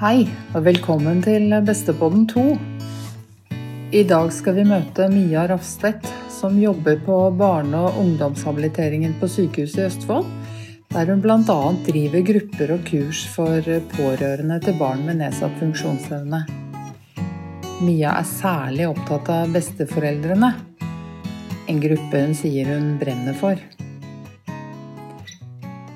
Hei, 0.00 0.22
og 0.56 0.62
velkommen 0.64 1.18
til 1.20 1.52
Bestepodden 1.60 2.22
2. 2.30 2.42
I 3.92 4.00
dag 4.08 4.30
skal 4.32 4.54
vi 4.56 4.62
møte 4.64 5.10
Mia 5.12 5.42
Rafstedt, 5.50 6.08
som 6.32 6.56
jobber 6.56 7.02
på 7.04 7.18
barne- 7.36 7.82
og 7.84 7.98
ungdomshabiliteringen 8.00 9.12
på 9.20 9.28
Sykehuset 9.28 9.82
i 9.82 9.84
Østfold, 9.90 10.24
der 10.94 11.12
hun 11.12 11.20
bl.a. 11.20 11.58
driver 11.90 12.24
grupper 12.30 12.74
og 12.78 12.88
kurs 12.88 13.26
for 13.34 13.70
pårørende 13.92 14.56
til 14.64 14.80
barn 14.80 15.04
med 15.04 15.20
nedsatt 15.20 15.60
funksjonsevne. 15.60 16.46
Mia 17.84 18.16
er 18.16 18.32
særlig 18.32 18.88
opptatt 18.88 19.28
av 19.36 19.52
besteforeldrene, 19.52 20.54
en 21.68 21.84
gruppe 21.84 22.24
hun 22.24 22.32
sier 22.40 22.72
hun 22.72 22.94
brenner 23.04 23.36
for. 23.36 23.60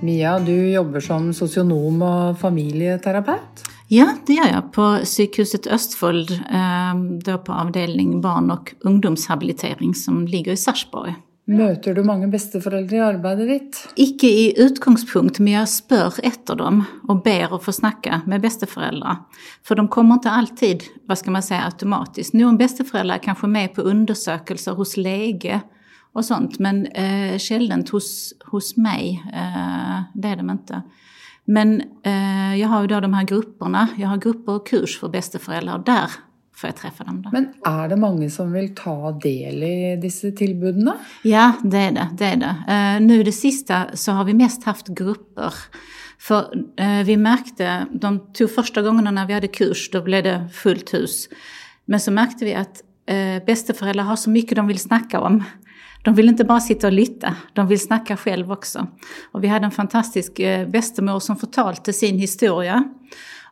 Mia, 0.05 0.37
du 0.45 0.53
jobber 0.53 1.01
som 1.01 1.33
sosionom 1.33 2.05
og 2.05 2.43
familieterapeut. 2.45 3.64
Ja, 3.89 4.17
det 4.27 4.33
gör 4.33 4.49
jag 4.53 4.73
på 4.73 4.99
Psykhuset 5.05 5.67
Östfold, 5.67 6.31
eh, 6.31 6.95
då 7.25 7.39
på 7.39 7.53
avdelning 7.53 8.21
barn 8.21 8.51
och 8.51 8.75
ungdomshabilitering 8.81 9.95
som 9.95 10.27
ligger 10.27 10.53
i 10.53 10.57
Sarpsborg. 10.57 11.15
Møter 11.47 11.93
du 11.93 12.01
mange 12.05 12.31
besteforeldre 12.33 12.97
i 12.97 13.01
arbeidet 13.05 13.49
ditt? 13.49 13.81
Icke 14.01 14.27
i 14.27 14.55
utgångspunkt, 14.57 15.39
men 15.39 15.53
jag 15.53 15.69
spör 15.69 16.15
efter 16.23 16.57
dem 16.57 16.85
och 17.09 17.23
ber 17.23 17.55
att 17.57 17.65
få 17.65 17.73
snacka 17.73 18.21
med 18.27 18.41
besteföräldrar. 18.41 19.17
För 19.63 19.75
de 19.75 19.89
kommer 19.89 20.15
inte 20.15 20.31
alltid, 20.31 20.83
vad 21.07 21.19
ska 21.19 21.31
man 21.31 21.43
säga, 21.43 21.65
automatiskt. 21.65 22.33
Någon 22.33 22.57
besteföräldrar 22.57 23.15
är 23.15 23.23
kanske 23.23 23.47
med 23.47 23.75
på 23.75 23.83
undersökelser 23.83 24.73
hos 24.73 24.97
läge 24.97 25.61
och 26.13 26.25
sånt, 26.25 26.59
men 26.59 26.87
eh, 26.87 27.39
sällan 27.39 27.85
hos, 27.93 28.33
hos 28.45 28.77
mig. 28.77 29.23
Eh, 29.33 30.03
det 30.15 30.29
är 30.29 30.37
de 30.37 30.51
inte. 30.51 30.83
Men 31.45 31.83
eh, 32.03 32.57
jag 32.61 32.69
har 32.69 32.81
ju 32.81 32.87
då 32.87 33.01
de 33.01 33.15
här 33.15 33.25
grupperna, 33.25 33.89
jag 33.97 34.09
har 34.09 34.17
grupper 34.17 34.53
och 34.53 34.67
kurs 34.67 35.01
för 35.01 35.09
besteföräldrar 35.09 35.79
och 35.79 35.85
där 35.85 36.11
får 36.57 36.69
jag 36.69 36.77
träffa 36.77 37.05
dem. 37.05 37.23
Då. 37.23 37.31
Men 37.33 37.45
er 37.67 37.89
det 37.89 37.97
mange 37.97 38.31
som 38.31 38.53
vil 38.53 38.75
ta 38.75 39.13
del 39.13 39.63
i 39.63 39.99
disse 40.03 40.33
tilbudene? 40.33 40.93
Ja, 41.23 41.53
det 41.63 41.79
är 41.79 41.93
det. 41.93 42.09
det, 42.19 42.25
är 42.25 42.37
det. 42.37 42.57
Eh, 42.69 43.07
nu 43.07 43.23
det 43.23 43.33
sista 43.33 43.87
så 43.95 44.13
har 44.13 44.25
vi 44.25 44.35
mest 44.35 44.65
haft 44.65 44.89
grupper. 44.89 45.55
För 46.19 46.41
eh, 46.77 47.05
vi 47.05 47.17
märkte, 47.17 47.87
de 47.93 48.33
två 48.33 48.47
första 48.47 48.83
gångerna 48.83 49.11
när 49.11 49.27
vi 49.27 49.33
hade 49.33 49.49
kurs, 49.49 49.91
då 49.91 50.03
blev 50.03 50.25
det 50.25 50.49
fullt 50.53 50.95
hus. 50.95 51.29
Men 51.85 52.01
så 52.01 52.11
märkte 52.11 52.45
vi 52.45 52.55
att 52.55 52.83
eh, 53.07 53.45
besteföräldrar 53.47 54.05
har 54.05 54.17
så 54.17 54.31
mycket 54.31 54.57
de 54.57 54.67
vill 54.67 54.79
snacka 54.79 55.21
om. 55.21 55.45
De 56.05 56.15
vill 56.15 56.29
inte 56.29 56.45
bara 56.45 56.61
sitta 56.61 56.87
och 56.87 56.93
lytta, 56.93 57.37
de 57.53 57.67
vill 57.67 57.81
snacka 57.81 58.17
själv 58.17 58.53
också. 58.53 58.87
Och 59.33 59.45
vi 59.45 59.49
hade 59.49 59.65
en 59.65 59.71
fantastisk 59.71 60.39
eh, 60.39 60.69
bestemor 60.69 61.21
som 61.21 61.37
förtalte 61.37 61.93
sin 61.93 62.19
historia. 62.19 62.85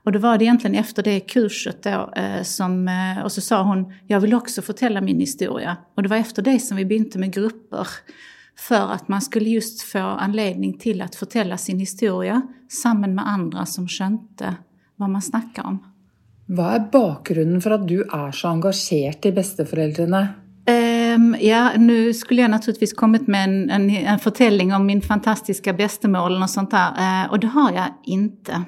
Och 0.04 0.12
då 0.12 0.18
var 0.18 0.38
det 0.38 0.44
egentligen 0.44 0.76
efter 0.76 1.02
det 1.02 1.20
kurset 1.20 1.82
då 1.82 2.12
eh, 2.16 2.42
som, 2.42 2.88
eh, 2.88 3.24
och 3.24 3.32
så 3.32 3.40
sa 3.40 3.62
hon, 3.62 3.92
jag 4.06 4.20
vill 4.20 4.34
också 4.34 4.62
fortälla 4.62 5.00
min 5.00 5.20
historia. 5.20 5.76
Och 5.96 6.02
det 6.02 6.08
var 6.08 6.16
efter 6.16 6.42
det 6.42 6.58
som 6.58 6.76
vi 6.76 6.84
begynte 6.84 7.18
med 7.18 7.34
grupper. 7.34 7.88
För 8.58 8.92
att 8.92 9.08
man 9.08 9.20
skulle 9.20 9.50
just 9.50 9.82
få 9.82 9.98
anledning 9.98 10.78
till 10.78 11.02
att 11.02 11.14
fortälla 11.14 11.58
sin 11.58 11.78
historia 11.78 12.42
samman 12.68 13.14
med 13.14 13.28
andra 13.28 13.66
som 13.66 13.88
skönte 13.88 14.54
vad 14.96 15.10
man 15.10 15.22
snackar 15.22 15.66
om. 15.66 15.84
Vad 16.46 16.74
är 16.74 16.88
bakgrunden 16.92 17.60
för 17.60 17.70
att 17.70 17.88
du 17.88 18.02
är 18.02 18.32
så 18.32 18.48
engagerad 18.48 19.26
i 19.26 19.32
besteforeldrene? 19.32 20.28
Ehm, 21.22 21.36
ja, 21.40 21.72
nu 21.76 22.14
skulle 22.14 22.42
jag 22.42 22.50
naturligtvis 22.50 22.92
kommit 22.92 23.26
med 23.26 23.44
en, 23.44 23.70
en, 23.70 23.90
en 23.90 24.18
förtällning 24.18 24.74
om 24.74 24.86
min 24.86 25.02
fantastiska 25.02 25.72
bästemål 25.72 26.42
och 26.42 26.50
sånt 26.50 26.70
där. 26.70 26.94
Ehm, 26.98 27.30
och 27.30 27.40
det 27.40 27.46
har 27.46 27.72
jag 27.72 27.94
inte. 28.04 28.62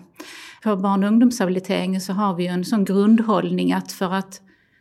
På 0.62 0.76
barn 0.76 1.04
och 1.04 1.08
ungdomshabiliteringen 1.08 2.00
så 2.00 2.12
har 2.12 2.34
vi 2.34 2.42
ju 2.42 2.48
en 2.48 2.64
sån 2.64 2.84
grundhållning 2.84 3.72
att 3.72 3.92
för 3.92 4.14
att 4.14 4.40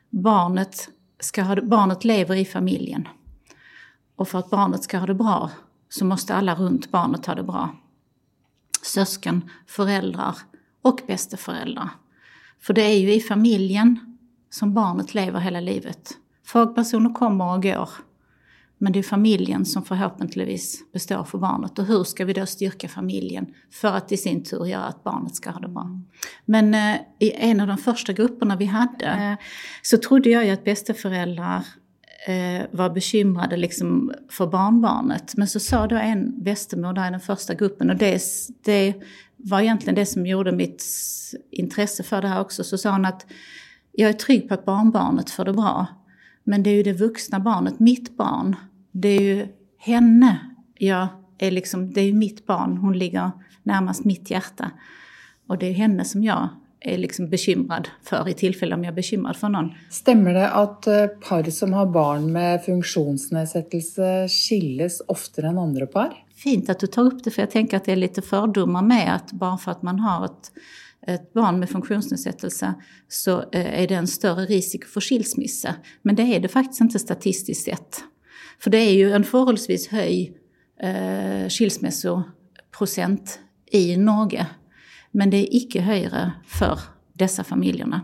barnet, 0.10 0.90
ska 1.20 1.44
ha, 1.44 1.62
barnet 1.62 2.04
lever 2.04 2.36
i 2.36 2.46
familjen. 2.46 3.08
Och 4.16 4.28
för 4.28 4.40
att 4.40 4.50
barnet 4.50 4.84
ska 4.84 4.98
ha 4.98 5.06
det 5.06 5.14
bra 5.14 5.52
så 5.90 6.06
måste 6.06 6.36
alla 6.36 6.56
runt 6.56 6.92
barnet 6.92 7.26
ha 7.26 7.36
det 7.36 7.44
bra. 7.44 7.76
Sösken, 8.82 9.50
föräldrar 9.68 10.38
och 10.82 11.00
bästeföräldrar. 11.08 11.90
För 12.62 12.74
det 12.74 12.82
är 12.82 13.00
ju 13.00 13.14
i 13.14 13.20
familjen 13.20 14.18
som 14.50 14.74
barnet 14.74 15.14
lever 15.14 15.40
hela 15.40 15.60
livet. 15.60 16.18
Fagpersoner 16.46 17.14
kommer 17.14 17.56
och 17.56 17.64
går. 17.64 17.90
Men 18.78 18.94
det 18.94 19.00
är 19.00 19.04
familjen 19.04 19.66
som 19.66 19.84
förhoppningsvis 19.84 20.92
består 20.94 21.24
för 21.24 21.38
barnet. 21.38 21.80
Och 21.80 21.86
hur 21.86 22.04
ska 22.04 22.26
vi 22.26 22.34
då 22.34 22.46
styrka 22.46 22.88
familjen 22.88 23.46
för 23.72 23.88
att 23.88 24.12
i 24.12 24.18
sin 24.18 24.44
tur 24.44 24.66
göra 24.66 24.84
att 24.84 25.04
barnet 25.04 25.36
ska 25.36 25.50
ha 25.50 25.60
det 25.60 25.68
bra? 25.68 26.02
Men 26.46 26.74
eh, 26.74 26.96
i 27.20 27.32
en 27.32 27.60
av 27.60 27.68
de 27.68 27.78
första 27.78 28.14
grupperna 28.14 28.56
vi 28.56 28.66
hade 28.66 29.06
eh, 29.06 29.46
så 29.82 29.98
trodde 29.98 30.30
jag 30.30 30.46
ju 30.46 30.52
att 30.52 30.64
bästeföräldrar 30.64 31.64
eh, 32.28 32.66
var 32.72 32.90
bekymrade 32.90 33.58
liksom 33.58 34.14
för 34.30 34.48
barnbarnet. 34.48 35.34
Men 35.38 35.48
så 35.48 35.60
sa 35.60 35.88
då 35.88 35.96
en 35.96 36.44
bästemor 36.44 36.94
där 36.94 37.08
i 37.08 37.12
den 37.12 37.20
första 37.20 37.54
gruppen, 37.54 37.90
och 37.90 37.96
det, 37.96 38.22
det 38.64 38.94
var 39.38 39.62
egentligen 39.62 39.96
det 39.96 40.06
som 40.06 40.26
gjorde 40.26 40.52
mitt 40.52 40.84
intresse 41.52 42.04
för 42.04 42.22
det 42.22 42.28
här 42.28 42.42
också, 42.42 42.64
så 42.64 42.78
sa 42.78 42.92
hon 42.92 43.06
att 43.06 43.26
jag 43.92 44.10
är 44.10 44.14
trygg 44.14 44.48
på 44.48 44.54
att 44.54 44.66
barnbarnet 44.66 45.30
får 45.30 45.46
det 45.46 45.54
bra. 45.54 45.88
Men 46.44 46.64
det 46.64 46.70
är 46.70 46.76
ju 46.76 46.84
det 46.84 46.94
vuxna 46.94 47.40
barnet, 47.40 47.80
mitt 47.80 48.18
barn. 48.18 48.56
Det 48.92 49.10
är 49.10 49.22
ju 49.22 49.48
henne 49.78 50.40
jag 50.78 51.08
är 51.38 51.52
liksom, 51.52 51.94
det 51.94 52.02
är 52.02 52.06
ju 52.06 52.14
mitt 52.14 52.46
barn, 52.46 52.78
hon 52.78 52.98
ligger 52.98 53.32
närmast 53.64 54.06
mitt 54.06 54.30
hjärta. 54.30 54.72
Och 55.48 55.58
det 55.58 55.66
är 55.66 55.74
henne 55.74 56.06
som 56.06 56.24
jag 56.24 56.50
är 56.80 56.98
liksom 56.98 57.30
bekymrad 57.30 57.88
för 58.04 58.30
i 58.30 58.34
tillfälle 58.34 58.76
om 58.76 58.84
jag 58.84 58.92
är 58.92 58.96
bekymrad 58.96 59.36
för 59.36 59.50
någon. 59.50 59.72
Stämmer 59.90 60.34
det 60.34 60.50
att 60.50 60.88
eh, 60.88 61.08
par 61.08 61.52
som 61.52 61.74
har 61.74 61.86
barn 61.86 62.32
med 62.32 62.66
funktionsnedsättelse 62.66 64.28
skilles 64.28 65.02
oftare 65.08 65.48
än 65.48 65.58
andra 65.58 65.86
par? 65.86 66.14
Fint 66.36 66.70
att 66.70 66.80
du 66.80 66.88
tar 66.88 67.04
upp 67.04 67.24
det, 67.24 67.32
för 67.32 67.42
jag 67.42 67.52
tänker 67.52 67.78
att 67.78 67.86
det 67.86 67.92
är 67.92 67.96
lite 67.96 68.22
fördomar 68.22 68.82
med 68.82 69.16
att 69.16 69.32
bara 69.32 69.58
för 69.58 69.72
att 69.72 69.82
man 69.82 70.00
har 70.00 70.26
ett, 70.26 70.52
ett 71.08 71.34
barn 71.34 71.60
med 71.60 71.70
funktionsnedsättelse 71.70 72.74
så 73.08 73.40
eh, 73.40 73.82
är 73.82 73.88
det 73.88 73.96
en 73.96 74.08
större 74.08 74.46
risk 74.46 74.86
för 74.86 75.02
skilsmässa. 75.02 75.76
Men 76.02 76.16
det 76.16 76.24
är 76.24 76.40
det 76.40 76.48
faktiskt 76.48 76.82
inte 76.82 77.00
statistiskt 77.00 77.66
sett. 77.66 78.04
För 78.60 78.72
det 78.72 78.78
är 78.78 78.94
ju 78.94 79.12
en 79.12 79.24
förhållsvis 79.24 79.88
hög 79.88 80.38
eh, 80.82 81.50
skilsmässoprocent 81.50 83.40
i 83.72 83.98
Norge. 83.98 84.48
Men 85.12 85.30
det 85.30 85.38
är 85.38 85.56
icke 85.56 85.82
högre 85.82 86.32
för 86.48 86.80
dessa 87.14 87.44
familjerna. 87.44 88.02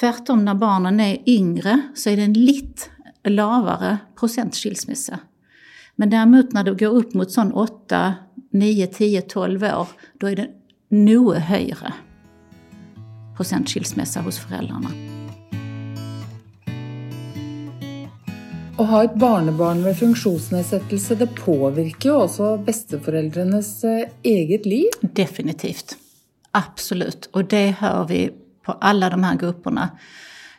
Tvärtom 0.00 0.44
när 0.44 0.54
barnen 0.54 1.00
är 1.00 1.28
yngre 1.28 1.80
så 1.94 2.10
är 2.10 2.16
det 2.16 2.22
en 2.22 2.32
lite 2.32 2.82
lavare 3.24 3.98
procent 4.18 4.54
skilsmässa. 4.54 5.18
Men 5.96 6.10
däremot 6.10 6.52
när 6.52 6.64
det 6.64 6.74
går 6.74 6.94
upp 6.94 7.14
mot 7.14 7.32
sån 7.32 7.52
8, 7.52 8.14
9, 8.50 8.86
10, 8.86 9.22
12 9.22 9.64
år, 9.64 9.88
då 10.20 10.26
är 10.26 10.36
det 10.36 10.50
nog 10.94 11.34
högre 11.34 11.92
procent 13.36 13.68
skilsmässa 13.68 14.20
hos 14.20 14.38
föräldrarna. 14.38 14.90
Å 18.74 18.84
ha 18.90 19.04
et 19.04 19.14
barnebarn 19.14 19.84
med 19.84 19.94
funksjonsnedsettelse 19.98 21.14
det 21.14 21.28
påvirker 21.38 22.08
jo 22.10 22.16
også 22.24 22.48
besteforeldrenes 22.66 23.68
eh, 23.86 24.08
eget 24.26 24.66
liv. 24.66 24.96
Definitivt. 25.00 25.96
Absolut. 26.50 27.28
Och 27.32 27.44
det 27.44 27.76
hör 27.78 28.04
vi 28.08 28.32
på 28.64 28.72
alla 28.72 29.10
de 29.10 29.24
här 29.24 29.36
grupperna. 29.36 29.88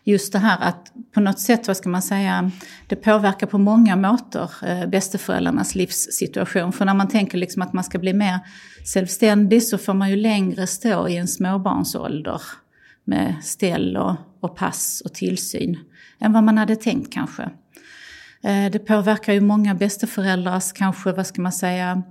Just 0.08 0.34
det 0.34 0.40
här 0.40 0.58
att 0.62 0.92
på 1.14 1.20
något 1.20 1.40
sätt, 1.40 1.68
vad 1.68 1.78
ska 1.78 1.90
man 1.90 2.02
säga, 2.02 2.52
det 2.88 2.96
påverkar 2.96 3.48
på 3.48 3.58
många 3.58 3.96
måter 3.96 4.52
eh, 4.66 4.88
bästeföräldrarnas 4.88 5.76
livssituation. 5.76 6.72
För 6.72 6.86
när 6.86 6.94
man 6.94 7.08
tänker 7.08 7.38
liksom 7.38 7.62
att 7.62 7.74
man 7.74 7.84
ska 7.84 8.00
bli 8.00 8.14
mer 8.14 8.40
självständig 8.94 9.64
så 9.64 9.78
får 9.78 9.94
man 9.94 10.10
ju 10.10 10.16
längre 10.16 10.68
stå 10.68 11.08
i 11.08 11.18
en 11.18 11.28
småbarnsålder 11.28 12.42
med 13.04 13.36
ställ 13.44 13.98
och, 13.98 14.16
och 14.40 14.56
pass 14.56 15.02
och 15.06 15.14
tillsyn 15.14 15.78
än 16.20 16.34
vad 16.34 16.44
man 16.44 16.58
hade 16.58 16.76
tänkt 16.76 17.14
kanske. 17.14 17.44
Eh, 18.44 18.72
det 18.72 18.80
påverkar 18.80 19.34
ju 19.34 19.42
många 19.42 19.76
bästeföräldrars 19.76 20.74
kanske, 20.74 21.12
vad 21.12 21.28
ska 21.28 21.42
man 21.42 21.52
säga, 21.52 22.04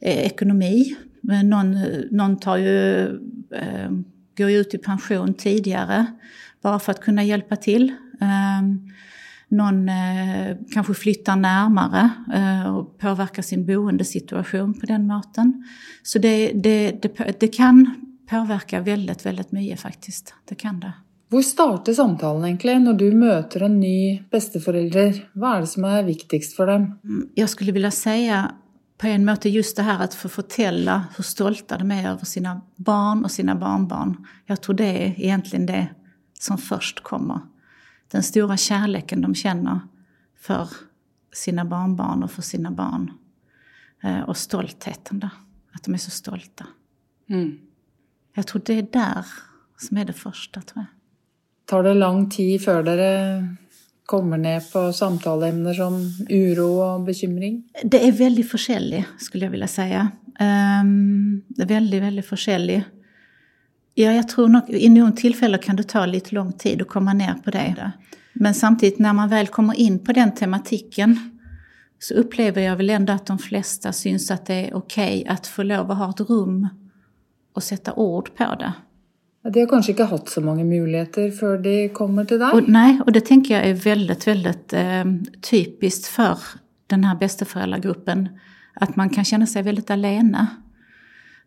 eh, 0.00 0.18
ekonomi. 0.18 0.96
Men 1.20 1.50
någon, 1.50 1.74
eh, 1.74 2.00
någon 2.10 2.38
tar 2.38 2.56
ju, 2.56 3.02
eh, 3.54 3.90
går 4.36 4.50
ju 4.50 4.58
ut 4.58 4.74
i 4.74 4.78
pension 4.78 5.34
tidigare 5.34 6.06
bara 6.66 6.78
för 6.78 6.92
att 6.92 7.00
kunna 7.00 7.24
hjälpa 7.24 7.56
till. 7.56 7.92
Eh, 8.20 8.62
någon 9.48 9.88
eh, 9.88 10.56
kanske 10.74 10.94
flyttar 10.94 11.36
närmare 11.36 12.10
eh, 12.34 12.76
och 12.76 12.98
påverkar 12.98 13.42
sin 13.42 13.66
boendesituation 13.66 14.80
på 14.80 14.86
den 14.86 15.06
måten. 15.06 15.64
Så 16.02 16.18
det, 16.18 16.52
det, 16.52 17.02
det, 17.02 17.40
det 17.40 17.48
kan 17.48 17.90
påverka 18.30 18.80
väldigt, 18.80 19.26
väldigt 19.26 19.52
mycket 19.52 19.80
faktiskt. 19.80 20.34
Det 20.48 20.54
kan 20.54 20.80
det. 20.80 20.92
Hvor 21.30 21.42
starter 21.42 21.94
samtalen 21.94 22.44
egentlig 22.44 22.80
når 22.80 22.98
du 22.98 23.06
møter 23.14 23.64
en 23.66 23.80
ny 23.80 24.22
besteforelder? 24.30 25.20
Hva 25.34 25.56
er 25.56 25.64
det 25.64 25.70
som 25.70 25.86
er 25.86 26.02
viktigst 26.06 26.56
for 26.56 26.70
dem? 26.70 26.86
Mm, 27.04 27.28
Jag 27.34 27.48
skulle 27.50 27.72
vilja 27.72 27.90
säga 27.90 28.50
på 28.98 29.06
en 29.06 29.24
måte 29.24 29.48
just 29.48 29.76
det 29.76 29.82
här 29.82 30.04
att 30.04 30.14
få 30.14 30.28
fortälla 30.28 31.04
hur 31.16 31.24
stolta 31.24 31.78
de 31.78 31.90
är 31.90 32.10
över 32.10 32.24
sina 32.24 32.60
barn 32.76 33.24
och 33.24 33.30
sina 33.30 33.54
barnbarn. 33.54 34.16
Jag 34.46 34.60
tror 34.60 34.74
det 34.74 35.06
är 35.06 35.14
egentligen 35.20 35.66
det 35.66 35.86
som 36.40 36.58
först 36.58 37.02
kommer. 37.02 37.40
Den 38.08 38.22
stora 38.22 38.56
kärleken 38.56 39.20
de 39.20 39.34
känner 39.34 39.80
för 40.40 40.68
sina 41.32 41.64
barnbarn 41.64 42.22
och 42.22 42.30
för 42.30 42.42
sina 42.42 42.70
barn. 42.70 43.12
Eh, 44.02 44.20
och 44.20 44.36
stoltheten 44.36 45.20
där, 45.20 45.30
att 45.72 45.84
de 45.84 45.94
är 45.94 45.98
så 45.98 46.10
stolta. 46.10 46.66
Mm. 47.28 47.58
Jag 48.34 48.46
tror 48.46 48.62
det 48.64 48.74
är 48.74 48.82
där 48.82 49.26
som 49.76 49.96
är 49.96 50.04
det 50.04 50.12
första, 50.12 50.60
tror 50.60 50.84
jag. 50.84 50.86
Tar 51.64 51.82
det 51.82 51.94
lång 51.94 52.30
tid 52.30 52.64
för 52.64 52.82
dere 52.82 53.48
kommer 54.06 54.38
ner 54.38 54.60
på 54.72 54.92
samtalsämnen 54.92 55.74
som 55.74 55.94
oro 56.30 56.82
och 56.82 57.00
bekymring? 57.00 57.64
Det 57.84 58.08
är 58.08 58.12
väldigt 58.12 58.50
forskjellig, 58.50 59.04
skulle 59.18 59.44
jag 59.44 59.50
vilja 59.50 59.68
säga. 59.68 60.10
Um, 60.40 61.42
det 61.48 61.62
är 61.62 61.66
väldigt, 61.66 62.02
väldigt 62.02 62.26
forskjellig. 62.26 62.84
Ja, 63.98 64.12
jag 64.12 64.28
tror 64.28 64.48
nog 64.48 64.62
i 64.68 64.88
någon 64.88 65.12
tillfälle 65.12 65.58
kan 65.58 65.76
det 65.76 65.82
ta 65.82 66.06
lite 66.06 66.34
lång 66.34 66.52
tid 66.52 66.82
att 66.82 66.88
komma 66.88 67.12
ner 67.12 67.34
på 67.44 67.50
det. 67.50 67.92
Men 68.32 68.54
samtidigt 68.54 68.98
när 68.98 69.12
man 69.12 69.28
väl 69.28 69.46
kommer 69.46 69.74
in 69.74 69.98
på 69.98 70.12
den 70.12 70.34
tematiken 70.34 71.18
så 71.98 72.14
upplever 72.14 72.62
jag 72.62 72.76
väl 72.76 72.90
ändå 72.90 73.12
att 73.12 73.26
de 73.26 73.38
flesta 73.38 73.92
syns 73.92 74.30
att 74.30 74.46
det 74.46 74.54
är 74.54 74.74
okej 74.74 75.20
okay 75.20 75.34
att 75.34 75.46
få 75.46 75.62
lov 75.62 75.90
att 75.90 75.98
ha 75.98 76.10
ett 76.10 76.20
rum 76.20 76.68
och 77.54 77.62
sätta 77.62 77.92
ord 77.92 78.34
på 78.36 78.44
det. 78.44 78.72
De 79.50 79.60
har 79.60 79.66
kanske 79.66 79.92
inte 79.92 80.04
haft 80.04 80.28
så 80.28 80.40
många 80.40 80.64
möjligheter 80.64 81.30
för 81.30 81.58
de 81.58 81.88
kommer 81.88 82.24
till 82.24 82.38
dig? 82.38 82.50
Och, 82.52 82.68
nej, 82.68 83.00
och 83.06 83.12
det 83.12 83.20
tänker 83.20 83.54
jag 83.54 83.66
är 83.66 83.74
väldigt, 83.74 84.26
väldigt 84.26 84.72
eh, 84.72 85.04
typiskt 85.50 86.06
för 86.06 86.38
den 86.86 87.04
här 87.04 87.16
bästeföräldragruppen. 87.16 88.28
Att 88.74 88.96
man 88.96 89.10
kan 89.10 89.24
känna 89.24 89.46
sig 89.46 89.62
väldigt 89.62 89.90
alena. 89.90 90.46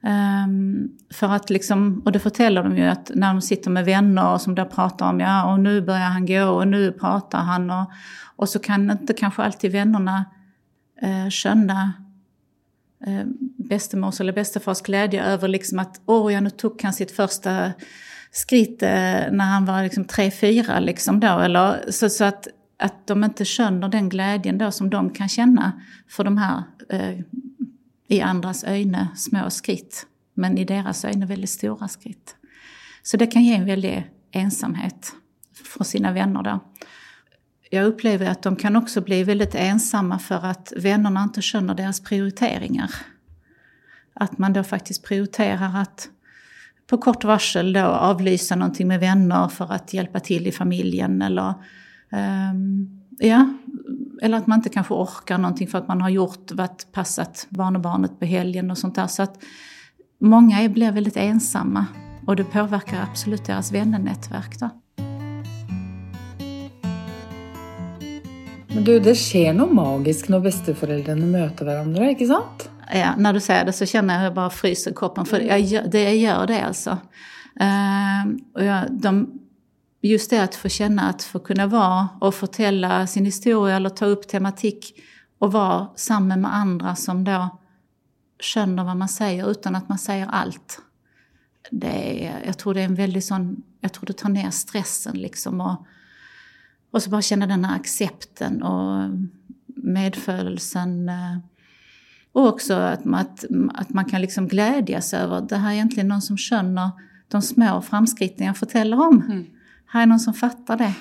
Um, 0.03 0.89
för 1.13 1.27
att 1.27 1.49
liksom, 1.49 2.01
och 2.05 2.11
det 2.11 2.19
förtäller 2.19 2.63
de 2.63 2.77
ju 2.77 2.83
att 2.83 3.11
när 3.15 3.33
de 3.33 3.41
sitter 3.41 3.71
med 3.71 3.85
vänner 3.85 4.37
som 4.37 4.55
då 4.55 4.65
pratar 4.65 5.09
om 5.09 5.19
ja 5.19 5.51
och 5.51 5.59
nu 5.59 5.81
börjar 5.81 6.09
han 6.09 6.25
gå 6.25 6.43
och 6.45 6.67
nu 6.67 6.91
pratar 6.91 7.39
han 7.39 7.71
och, 7.71 7.91
och 8.35 8.49
så 8.49 8.59
kan 8.59 8.91
inte 8.91 9.13
kanske 9.13 9.43
alltid 9.43 9.71
vännerna 9.71 10.25
eh, 11.01 11.23
uh, 11.23 11.29
känna 11.29 11.93
uh, 13.07 13.19
eh, 13.19 13.25
bästemors 13.57 14.21
eller 14.21 14.33
bästefars 14.33 14.81
glädje 14.81 15.23
över 15.23 15.47
liksom 15.47 15.79
att 15.79 16.01
åh 16.05 16.33
ja 16.33 16.41
nu 16.41 16.49
tog 16.49 16.83
han 16.83 16.93
sitt 16.93 17.11
första 17.11 17.71
skritt 18.31 18.83
uh, 18.83 18.89
eh, 18.89 19.31
när 19.31 19.45
han 19.45 19.65
var 19.65 19.83
liksom 19.83 20.05
tre, 20.05 20.31
fyra 20.31 20.79
liksom 20.79 21.19
då 21.19 21.39
eller 21.39 21.91
så, 21.91 22.09
så 22.09 22.23
att, 22.23 22.47
att 22.77 23.07
de 23.07 23.23
inte 23.23 23.45
känner 23.45 23.89
den 23.89 24.09
glädjen 24.09 24.57
då 24.57 24.71
som 24.71 24.89
de 24.89 25.09
kan 25.09 25.29
känna 25.29 25.81
för 26.07 26.23
de 26.23 26.37
här 26.37 26.63
uh, 26.93 27.21
i 28.09 28.21
andras 28.21 28.63
ögon 28.63 29.07
små 29.15 29.49
skritt, 29.49 30.05
men 30.33 30.57
i 30.57 30.65
deras 30.65 31.05
ögon 31.05 31.27
väldigt 31.27 31.49
stora 31.49 31.87
skritt. 31.87 32.35
Så 33.03 33.17
det 33.17 33.27
kan 33.27 33.43
ge 33.43 33.55
en 33.55 33.65
väldig 33.65 34.09
ensamhet 34.31 35.13
för 35.53 35.83
sina 35.83 36.11
vänner 36.11 36.43
då. 36.43 36.59
Jag 37.71 37.85
upplever 37.85 38.29
att 38.29 38.41
de 38.41 38.55
kan 38.55 38.75
också 38.75 39.01
bli 39.01 39.23
väldigt 39.23 39.55
ensamma 39.55 40.19
för 40.19 40.45
att 40.45 40.73
vännerna 40.77 41.23
inte 41.23 41.41
känner 41.41 41.75
deras 41.75 41.99
prioriteringar. 41.99 42.91
Att 44.13 44.37
man 44.37 44.53
då 44.53 44.63
faktiskt 44.63 45.03
prioriterar 45.03 45.81
att 45.81 46.09
på 46.87 46.97
kort 46.97 47.23
varsel 47.23 47.73
då 47.73 47.79
avlysa 47.79 48.55
någonting 48.55 48.87
med 48.87 48.99
vänner 48.99 49.47
för 49.47 49.73
att 49.73 49.93
hjälpa 49.93 50.19
till 50.19 50.47
i 50.47 50.51
familjen 50.51 51.21
eller 51.21 51.53
um, 52.51 53.01
ja, 53.19 53.53
eller 54.21 54.37
att 54.37 54.47
man 54.47 54.59
inte 54.59 54.69
kanske 54.69 54.93
orkar 54.93 55.37
någonting 55.37 55.67
för 55.67 55.77
att 55.77 55.87
man 55.87 56.01
har 56.01 56.09
gjort, 56.09 56.51
varit 56.51 56.91
passat 56.91 57.47
barnbarnet 57.49 58.19
på 58.19 58.25
helgen 58.25 58.71
och 58.71 58.77
sånt 58.77 58.95
där. 58.95 59.07
Så 59.07 59.23
att 59.23 59.43
många 60.19 60.69
blir 60.69 60.91
väldigt 60.91 61.17
ensamma 61.17 61.85
och 62.27 62.35
det 62.35 62.43
påverkar 62.43 63.07
absolut 63.11 63.45
deras 63.45 63.71
vänernätverk. 63.71 64.59
Då. 64.59 64.69
Men 68.67 68.83
du, 68.83 68.99
det 68.99 69.15
sker 69.15 69.53
något 69.53 69.71
magiskt 69.71 70.29
när 70.29 70.39
besteföräldrarna 70.39 71.25
möter 71.25 71.65
varandra, 71.65 72.09
inte 72.09 72.25
sant? 72.25 72.69
Ja, 72.93 73.15
när 73.17 73.33
du 73.33 73.39
säger 73.39 73.65
det 73.65 73.73
så 73.73 73.85
känner 73.85 74.13
jag 74.13 74.19
hur 74.19 74.25
jag 74.25 74.35
bara 74.35 74.49
fryser 74.49 74.93
kroppen, 74.95 75.25
för 75.25 75.39
jag, 75.39 75.91
det, 75.91 76.03
jag 76.03 76.17
gör 76.17 76.47
det 76.47 76.61
alltså. 76.61 76.89
Uh, 77.61 78.35
och 78.53 78.63
jag, 78.63 78.91
de 78.91 79.39
just 80.01 80.29
det 80.29 80.43
att 80.43 80.55
få 80.55 80.69
känna 80.69 81.09
att 81.09 81.23
få 81.23 81.39
kunna 81.39 81.67
vara 81.67 82.09
och 82.21 82.35
fortälla 82.35 83.07
sin 83.07 83.25
historia 83.25 83.75
eller 83.75 83.89
ta 83.89 84.05
upp 84.05 84.27
tematik 84.27 84.99
och 85.39 85.51
vara 85.51 85.87
samman 85.95 86.41
med 86.41 86.55
andra 86.55 86.95
som 86.95 87.23
då 87.23 87.59
känner 88.39 88.83
vad 88.83 88.97
man 88.97 89.09
säger 89.09 89.51
utan 89.51 89.75
att 89.75 89.89
man 89.89 89.97
säger 89.97 90.27
allt. 90.27 90.81
Det 91.71 92.27
är, 92.27 92.43
jag 92.45 92.57
tror 92.57 92.73
det 92.73 92.81
är 92.81 92.85
en 92.85 92.95
väldigt 92.95 93.25
sån, 93.25 93.63
jag 93.81 93.93
tror 93.93 94.05
det 94.05 94.13
tar 94.13 94.29
ner 94.29 94.49
stressen 94.49 95.17
liksom 95.17 95.61
och, 95.61 95.85
och 96.91 97.03
så 97.03 97.09
bara 97.09 97.21
känna 97.21 97.47
den 97.47 97.65
här 97.65 97.75
accepten 97.75 98.63
och 98.63 99.09
medfödelsen. 99.65 101.09
Eh, 101.09 101.37
och 102.31 102.47
också 102.47 102.73
att 102.73 103.05
man, 103.05 103.19
att, 103.19 103.45
att 103.73 103.89
man 103.89 104.05
kan 104.05 104.21
liksom 104.21 104.47
glädjas 104.47 105.13
över 105.13 105.35
att 105.35 105.49
det 105.49 105.57
här 105.57 105.69
är 105.69 105.73
egentligen 105.73 106.07
någon 106.07 106.21
som 106.21 106.37
känner 106.37 106.89
de 107.27 107.41
små 107.41 107.81
framskritten 107.81 108.47
jag 108.47 108.57
förtäller 108.57 109.07
om. 109.07 109.21
Mm. 109.21 109.45
Här 109.91 110.01
är 110.01 110.05
någon 110.05 110.19
som 110.19 110.33
fattar 110.33 110.77
det. 110.77 110.93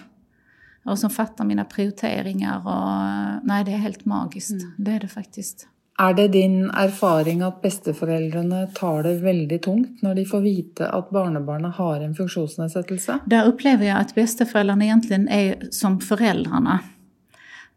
Och 0.85 0.99
som 0.99 1.11
fattar 1.11 1.45
mina 1.45 1.65
prioriteringar. 1.65 2.57
Och, 2.57 3.47
nej, 3.47 3.65
det 3.65 3.73
är 3.73 3.77
helt 3.77 4.05
magiskt. 4.05 4.51
Mm. 4.51 4.75
Det 4.79 4.91
är 4.91 5.01
det 5.01 5.09
faktiskt. 5.09 5.69
Är 5.99 6.15
det 6.15 6.29
din 6.29 6.71
erfaring 6.71 7.43
att 7.43 7.63
besteföräldrarna 7.63 8.67
tar 8.67 9.03
det 9.03 9.15
väldigt 9.15 9.63
tungt 9.63 10.03
när 10.03 10.15
de 10.15 10.25
får 10.25 10.41
veta 10.41 10.89
att 10.89 11.11
barnbarnen 11.11 11.71
har 11.71 12.01
en 12.01 12.15
funktionsnedsättelse? 12.15 13.19
Där 13.25 13.47
upplever 13.47 13.87
jag 13.87 13.99
att 13.99 14.15
besteföräldrarna 14.15 14.85
egentligen 14.85 15.29
är 15.29 15.69
som 15.71 16.01
föräldrarna. 16.01 16.81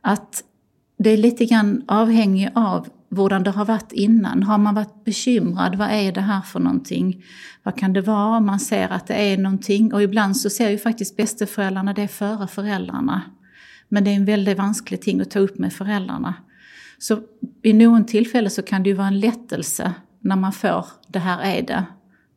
Att 0.01 0.43
det 1.03 1.09
är 1.09 1.17
lite 1.17 1.45
grann 1.45 1.83
avhängigt 1.87 2.51
av 2.55 2.87
hur 3.09 3.39
det 3.39 3.51
har 3.51 3.65
varit 3.65 3.91
innan. 3.91 4.43
Har 4.43 4.57
man 4.57 4.75
varit 4.75 5.03
bekymrad, 5.05 5.75
vad 5.75 5.89
är 5.91 6.11
det 6.11 6.21
här 6.21 6.41
för 6.41 6.59
någonting? 6.59 7.23
Vad 7.63 7.77
kan 7.77 7.93
det 7.93 8.01
vara? 8.01 8.39
Man 8.39 8.59
ser 8.59 8.89
att 8.89 9.07
det 9.07 9.13
är 9.13 9.37
någonting 9.37 9.93
och 9.93 10.03
ibland 10.03 10.37
så 10.37 10.49
ser 10.49 10.69
ju 10.69 10.77
faktiskt 10.77 11.17
bästeföräldrarna 11.17 11.93
det 11.93 12.07
före 12.07 12.47
föräldrarna. 12.47 13.21
Men 13.89 14.03
det 14.03 14.11
är 14.11 14.15
en 14.15 14.25
väldigt 14.25 14.57
vansklig 14.57 15.01
ting 15.01 15.21
att 15.21 15.31
ta 15.31 15.39
upp 15.39 15.57
med 15.57 15.73
föräldrarna. 15.73 16.33
Så 16.97 17.19
vid 17.61 17.75
någon 17.75 18.05
tillfälle 18.05 18.49
så 18.49 18.61
kan 18.61 18.83
det 18.83 18.89
ju 18.89 18.95
vara 18.95 19.07
en 19.07 19.19
lättelse 19.19 19.93
när 20.19 20.35
man 20.35 20.53
får 20.53 20.85
det 21.07 21.19
här 21.19 21.41
är 21.41 21.61
det. 21.61 21.85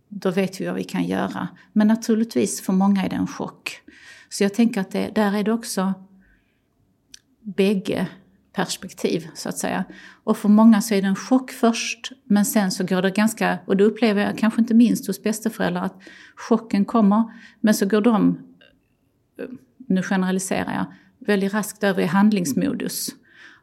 Då 0.09 0.31
vet 0.31 0.61
vi 0.61 0.67
vad 0.67 0.75
vi 0.75 0.85
kan 0.85 1.05
göra. 1.05 1.49
Men 1.73 1.89
naturligtvis 1.89 2.61
för 2.61 2.73
många 2.73 3.05
är 3.05 3.09
det 3.09 3.17
en 3.17 3.27
chock. 3.27 3.81
Så 4.29 4.45
jag 4.45 4.55
tänker 4.55 4.81
att 4.81 4.91
det, 4.91 5.11
där 5.15 5.37
är 5.37 5.45
det 5.45 5.53
också 5.53 5.95
bägge 7.41 8.09
perspektiv 8.55 9.29
så 9.35 9.49
att 9.49 9.59
säga. 9.59 9.85
Och 10.25 10.37
för 10.37 10.49
många 10.49 10.83
så 10.83 10.95
är 10.95 11.03
det 11.03 11.09
en 11.09 11.17
chock 11.17 11.51
först 11.51 12.13
men 12.25 12.45
sen 12.45 12.71
så 12.71 12.85
går 12.85 13.03
det 13.03 13.11
ganska, 13.11 13.59
och 13.67 13.77
det 13.77 13.85
upplever 13.85 14.23
jag 14.23 14.39
kanske 14.39 14.61
inte 14.61 14.75
minst 14.75 15.07
hos 15.07 15.23
bästeföräldrar, 15.23 15.83
att 15.83 16.03
chocken 16.37 16.85
kommer 16.85 17.25
men 17.61 17.75
så 17.75 17.87
går 17.87 18.01
de, 18.01 18.39
nu 19.89 20.03
generaliserar 20.03 20.75
jag, 20.75 20.87
väldigt 21.27 21.55
raskt 21.55 21.85
över 21.85 22.03
i 22.03 22.07
handlingsmodus. 22.07 23.09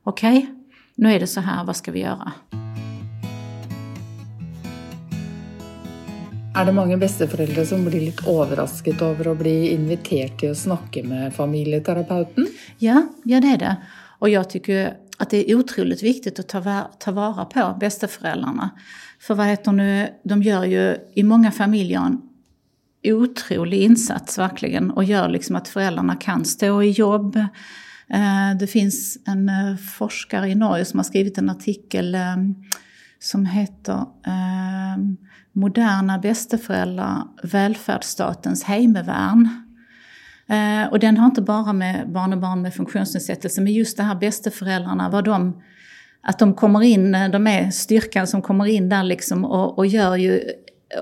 Okej, 0.03 0.37
okay, 0.37 0.49
nu 0.95 1.13
är 1.13 1.19
det 1.19 1.27
så 1.27 1.41
här, 1.41 1.63
vad 1.63 1.75
ska 1.75 1.91
vi 1.91 1.99
göra? 1.99 2.31
Är 6.55 6.65
det 6.65 6.71
många 6.71 6.97
besteföräldrar 6.97 7.65
som 7.65 7.85
blir 7.85 8.01
lite 8.01 8.31
överraskade 8.31 9.05
över 9.05 9.31
att 9.31 9.37
bli 9.37 9.69
inviterade 9.69 10.37
till 10.37 10.51
att 10.51 10.57
snacka 10.57 11.03
med 11.03 11.33
familjeterapeuten? 11.33 12.47
Ja, 12.77 13.07
ja 13.23 13.41
det 13.41 13.47
är 13.47 13.57
det. 13.57 13.77
Och 14.21 14.29
jag 14.29 14.49
tycker 14.49 14.97
att 15.17 15.29
det 15.29 15.51
är 15.51 15.55
otroligt 15.55 16.03
viktigt 16.03 16.39
att 16.39 16.47
ta, 16.47 16.91
ta 16.99 17.11
vara 17.11 17.45
på 17.45 17.77
bästeföräldrarna. 17.79 18.69
För 19.19 19.35
vad 19.35 19.47
heter 19.47 19.71
nu, 19.71 20.09
de 20.23 20.43
gör 20.43 20.65
ju 20.65 20.97
i 21.13 21.23
många 21.23 21.51
familjer 21.51 21.99
en 21.99 22.21
otrolig 23.03 23.81
insats 23.81 24.37
verkligen 24.37 24.91
och 24.91 25.03
gör 25.03 25.29
liksom 25.29 25.55
att 25.55 25.67
föräldrarna 25.67 26.15
kan 26.15 26.45
stå 26.45 26.83
i 26.83 26.91
jobb. 26.91 27.35
Eh, 28.09 28.57
det 28.59 28.67
finns 28.67 29.17
en 29.27 29.49
eh, 29.49 29.77
forskare 29.77 30.49
i 30.49 30.55
Norge 30.55 30.85
som 30.85 30.99
har 30.99 31.03
skrivit 31.03 31.37
en 31.37 31.49
artikel 31.49 32.15
eh, 32.15 32.37
som 33.19 33.45
heter 33.45 34.05
Moderna 35.53 36.19
bästeföräldrar, 36.19 37.23
välfärdsstatens 37.43 38.63
heimevärn. 38.63 39.60
Eh, 40.47 40.91
och 40.91 40.99
den 40.99 41.17
har 41.17 41.25
inte 41.25 41.41
bara 41.41 41.73
med 41.73 42.11
barn 42.11 42.33
och 42.33 42.39
barn 42.39 42.61
med 42.61 42.73
funktionsnedsättelse, 42.73 43.61
men 43.61 43.73
just 43.73 43.97
det 43.97 44.03
här 44.03 44.15
bästeföräldrarna, 44.15 45.09
vad 45.09 45.23
de, 45.23 45.61
att 46.21 46.39
de 46.39 46.53
kommer 46.53 46.83
in, 46.83 47.15
eh, 47.15 47.29
de 47.29 47.47
är 47.47 47.71
styrkan 47.71 48.27
som 48.27 48.41
kommer 48.41 48.65
in 48.65 48.89
där 48.89 49.03
liksom 49.03 49.45
och, 49.45 49.77
och 49.77 49.85
gör 49.85 50.15
ju, 50.15 50.41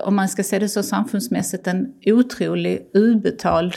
om 0.04 0.16
man 0.16 0.28
ska 0.28 0.42
se 0.42 0.58
det 0.58 0.68
så 0.68 0.82
samfundsmässigt, 0.82 1.66
en 1.66 1.86
otrolig 2.06 2.90
ubetald 2.94 3.74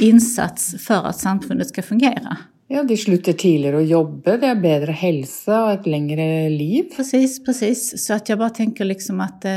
insats 0.00 0.86
för 0.86 1.06
att 1.06 1.16
samfundet 1.16 1.68
ska 1.68 1.82
fungera. 1.82 2.36
Ja, 2.72 2.82
de 2.82 2.96
slutar 2.96 3.32
tidigare 3.32 3.78
att 3.78 3.88
jobba, 3.88 4.36
det 4.36 4.46
är 4.46 4.54
bättre 4.54 4.92
hälsa 4.92 5.64
och 5.64 5.72
ett 5.72 5.86
längre 5.86 6.48
liv. 6.48 6.84
Precis, 6.96 7.44
precis. 7.44 8.06
Så 8.06 8.14
att 8.14 8.28
jag 8.28 8.38
bara 8.38 8.50
tänker 8.50 8.84
liksom 8.84 9.20
att 9.20 9.44
eh, 9.44 9.50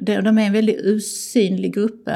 de 0.00 0.38
är 0.38 0.46
en 0.46 0.52
väldigt 0.52 0.86
osynlig 0.86 1.74
grupp. 1.74 2.08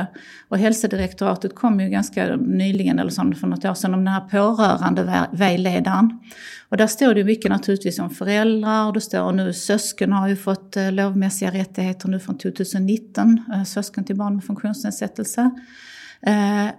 Och 0.48 0.58
hälsodirektoratet 0.58 1.54
kom 1.54 1.80
ju 1.80 1.88
ganska 1.88 2.36
nyligen, 2.36 2.98
eller 2.98 3.10
som 3.10 3.34
för 3.34 3.46
något 3.46 3.64
år 3.64 3.74
sedan, 3.74 3.94
om 3.94 4.04
den 4.04 4.14
här 4.14 4.20
pårörande 4.20 5.26
vägledaren. 5.32 6.20
Och 6.68 6.76
där 6.76 6.86
står 6.86 7.14
det 7.14 7.24
mycket 7.24 7.50
naturligtvis 7.50 7.98
om 7.98 8.10
föräldrar 8.10 8.86
och 8.86 8.92
det 8.92 9.00
står 9.00 9.32
nu 9.32 9.52
sösken 9.52 10.12
har 10.12 10.28
ju 10.28 10.36
fått 10.36 10.76
eh, 10.76 10.92
lovmässiga 10.92 11.50
rättigheter 11.50 12.08
nu 12.08 12.20
från 12.20 12.38
2019, 12.38 13.40
eh, 13.52 13.64
sösken 13.64 14.04
till 14.04 14.16
barn 14.16 14.34
med 14.34 14.44
funktionsnedsättelse. 14.44 15.50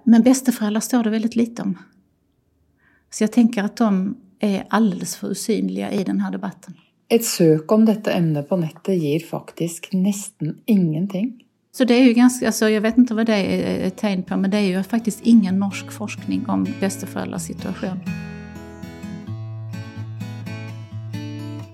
Men 0.04 0.24
bästeföräldrar 0.24 0.82
står 0.82 1.04
det 1.04 1.10
väldigt 1.10 1.36
lite 1.36 1.62
om. 1.62 1.78
Så 3.17 3.24
jag 3.24 3.31
tänker 3.31 3.63
att 3.63 3.77
de 3.77 4.17
är 4.39 4.63
alldeles 4.69 5.15
för 5.15 5.27
usynliga 5.31 5.91
i 5.91 6.03
den 6.03 6.19
här 6.19 6.31
debatten. 6.31 6.74
Ett 7.09 7.25
sök 7.25 7.71
om 7.71 7.86
detta 7.86 8.12
ämne 8.12 8.43
på 8.43 8.57
nätet 8.57 9.01
ger 9.03 9.19
faktiskt 9.19 9.93
nästan 9.93 10.57
ingenting. 10.65 11.43
Så 11.71 11.83
det 11.83 11.93
är 11.93 12.03
ju 12.03 12.13
ganska, 12.13 12.45
alltså 12.45 12.69
jag 12.69 12.81
vet 12.81 12.97
inte 12.97 13.13
vad 13.13 13.25
det 13.25 13.36
är 13.36 13.88
ett 13.88 13.97
tecken 13.97 14.24
på, 14.24 14.38
men 14.38 14.51
det 14.51 14.57
är 14.57 14.62
ju 14.62 14.83
faktiskt 14.83 15.19
ingen 15.24 15.59
norsk 15.59 15.91
forskning 15.91 16.45
om 16.47 16.67
bästeföräldrars 16.79 17.41
situation. 17.41 18.00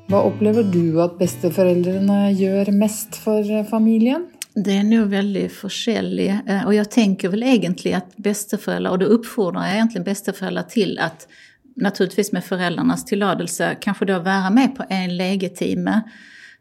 Vad 0.07 0.33
upplever 0.33 0.63
du 0.63 1.01
att 1.01 1.19
bästeföräldrarna 1.19 2.31
gör 2.31 2.71
mest 2.71 3.15
för 3.15 3.63
familjen? 3.63 4.27
Det 4.55 4.77
är 4.77 4.83
nog 4.83 5.07
väldigt 5.07 5.53
försäljlig. 5.53 6.39
Eh, 6.47 6.65
och 6.65 6.73
jag 6.73 6.91
tänker 6.91 7.29
väl 7.29 7.43
egentligen 7.43 7.97
att 7.97 8.17
bästeföräldrar, 8.17 8.91
och 8.91 8.99
då 8.99 9.05
uppfordrar 9.05 9.65
jag 9.65 9.73
egentligen 9.73 10.03
bästeföräldrar 10.03 10.63
till 10.63 10.99
att 10.99 11.27
naturligtvis 11.75 12.31
med 12.31 12.43
föräldrarnas 12.43 13.05
tillåtelse 13.05 13.77
kanske 13.81 14.05
då 14.05 14.19
vara 14.19 14.49
med 14.49 14.75
på 14.75 14.85
en 14.89 15.17
legetimme 15.17 16.01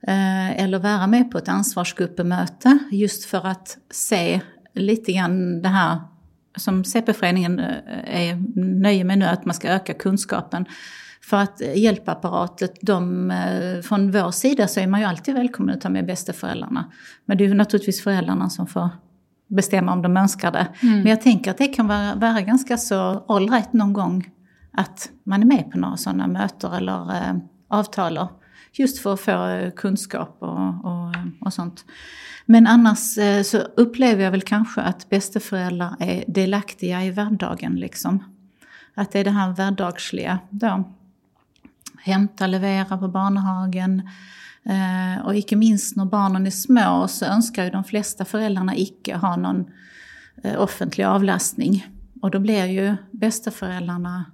eh, 0.07 0.63
eller 0.63 0.79
vara 0.79 1.07
med 1.07 1.31
på 1.31 1.39
ett 1.39 1.49
ansvarsgruppemöte 1.49 2.79
just 2.93 3.25
för 3.25 3.47
att 3.47 3.79
se 3.91 4.41
lite 4.75 5.13
grann 5.13 5.63
det 5.63 5.69
här 5.69 5.99
som 6.57 6.85
CP-föreningen 6.85 7.59
eh, 7.59 8.27
är 8.29 8.61
nöjer 8.81 9.05
med 9.05 9.19
nu, 9.19 9.25
att 9.25 9.45
man 9.45 9.55
ska 9.55 9.69
öka 9.69 9.95
kunskapen. 9.95 10.65
För 11.25 11.37
att 11.37 11.61
hjälpapparatet, 11.75 12.79
de, 12.81 13.31
eh, 13.31 13.83
från 13.83 14.11
vår 14.11 14.31
sida 14.31 14.69
så 14.69 14.81
är 14.81 14.87
man 14.87 15.01
ju 15.01 15.07
alltid 15.07 15.35
välkommen 15.35 15.75
att 15.75 15.81
ta 15.81 15.89
med 15.89 16.07
bästeföräldrarna. 16.07 16.85
Men 17.25 17.39
det 17.39 17.45
är 17.45 17.49
ju 17.49 17.55
naturligtvis 17.55 18.03
föräldrarna 18.03 18.51
som 18.51 18.67
får 18.67 18.89
bestämma 19.49 19.93
om 19.93 20.03
de 20.03 20.17
önskar 20.17 20.53
det. 20.53 20.67
Mm. 20.83 20.99
Men 20.99 21.07
jag 21.07 21.21
tänker 21.21 21.51
att 21.51 21.59
det 21.59 21.67
kan 21.67 21.89
vara, 21.89 22.15
vara 22.15 22.41
ganska 22.41 22.77
så 22.77 23.25
all 23.29 23.51
right 23.51 23.73
någon 23.73 23.93
gång 23.93 24.31
att 24.73 25.11
man 25.25 25.43
är 25.43 25.47
med 25.47 25.71
på 25.71 25.79
några 25.79 25.97
sådana 25.97 26.27
möten 26.27 26.73
eller 26.73 27.17
eh, 27.17 27.35
avtaler. 27.69 28.29
Just 28.73 28.99
för 28.99 29.15
att 29.15 29.21
få 29.21 29.47
eh, 29.47 29.71
kunskap 29.71 30.37
och, 30.39 30.85
och, 30.85 31.15
och 31.41 31.53
sånt. 31.53 31.85
Men 32.47 32.67
annars 32.67 33.19
eh, 33.19 33.43
så 33.43 33.59
upplever 33.59 34.25
jag 34.25 34.31
väl 34.31 34.43
kanske 34.43 34.81
att 34.81 35.09
bästeföräldrar 35.09 35.97
är 36.01 36.25
delaktiga 36.27 37.05
i 37.05 37.11
vardagen. 37.11 37.75
Liksom. 37.75 38.25
Att 38.95 39.13
det 39.13 39.19
är 39.19 39.25
det 39.25 39.31
här 39.31 39.51
vardagsliga. 39.53 40.39
Då 40.51 40.93
hämta, 42.03 42.47
leverera 42.47 42.99
på 42.99 43.09
barnhagen. 43.09 44.09
Eh, 44.65 45.25
och 45.25 45.37
icke 45.37 45.57
minst 45.57 45.97
när 45.97 46.05
barnen 46.05 46.47
är 46.47 46.51
små 46.51 47.09
så 47.09 47.25
önskar 47.25 47.65
ju 47.65 47.71
de 47.71 47.85
flesta 47.85 48.25
föräldrarna 48.25 48.77
icke 48.77 49.17
ha 49.17 49.37
någon 49.37 49.65
eh, 50.43 50.61
offentlig 50.61 51.05
avlastning. 51.05 51.87
Och 52.23 52.31
då 52.31 52.39
blir 52.39 52.67
ju 52.67 52.97
bästa 53.11 53.51
föräldrarna 53.51 54.25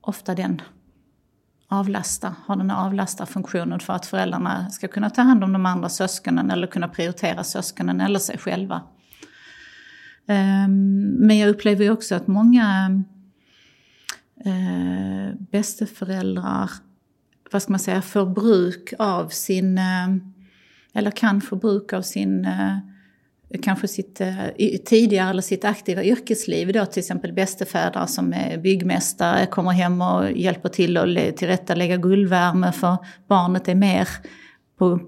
ofta 0.00 0.34
den 0.34 0.62
avlasta, 1.68 2.34
har 2.46 2.56
den 2.56 2.70
avlastarfunktionen 2.70 3.80
för 3.80 3.92
att 3.92 4.06
föräldrarna 4.06 4.70
ska 4.70 4.88
kunna 4.88 5.10
ta 5.10 5.22
hand 5.22 5.44
om 5.44 5.52
de 5.52 5.66
andra 5.66 5.88
syskonen 5.88 6.50
eller 6.50 6.66
kunna 6.66 6.88
prioritera 6.88 7.44
syskonen 7.44 8.00
eller 8.00 8.18
sig 8.18 8.38
själva. 8.38 8.82
Ehm, 10.26 11.02
men 11.02 11.38
jag 11.38 11.48
upplever 11.48 11.84
ju 11.84 11.90
också 11.90 12.14
att 12.14 12.26
många 12.26 12.90
eh, 14.44 15.34
bästeföräldrar, 15.50 16.70
vad 17.52 17.62
ska 17.62 17.72
man 17.72 17.78
säga, 17.78 18.02
får 18.02 18.26
bruk 18.26 18.92
av 18.98 19.28
sin, 19.28 19.78
eh, 19.78 20.08
eller 20.94 21.10
kan 21.10 21.40
få 21.40 21.56
bruk 21.56 21.92
av 21.92 22.02
sin 22.02 22.44
eh, 22.44 22.78
kanske 23.62 23.88
sitt 23.88 24.20
eh, 24.20 24.44
tidigare 24.84 25.30
eller 25.30 25.42
sitt 25.42 25.64
aktiva 25.64 26.04
yrkesliv 26.04 26.72
då 26.72 26.86
till 26.86 27.00
exempel 27.00 27.32
bästefäder 27.32 28.06
som 28.06 28.32
är 28.32 28.58
byggmästare 28.58 29.46
kommer 29.46 29.70
hem 29.70 30.02
och 30.02 30.32
hjälper 30.32 30.68
till 30.68 30.96
att 30.96 31.36
tillrättalägga 31.36 31.96
guldvärme 31.96 32.72
för 32.72 32.96
barnet 33.28 33.68
är 33.68 33.74
mer 33.74 34.08
på, 34.78 35.00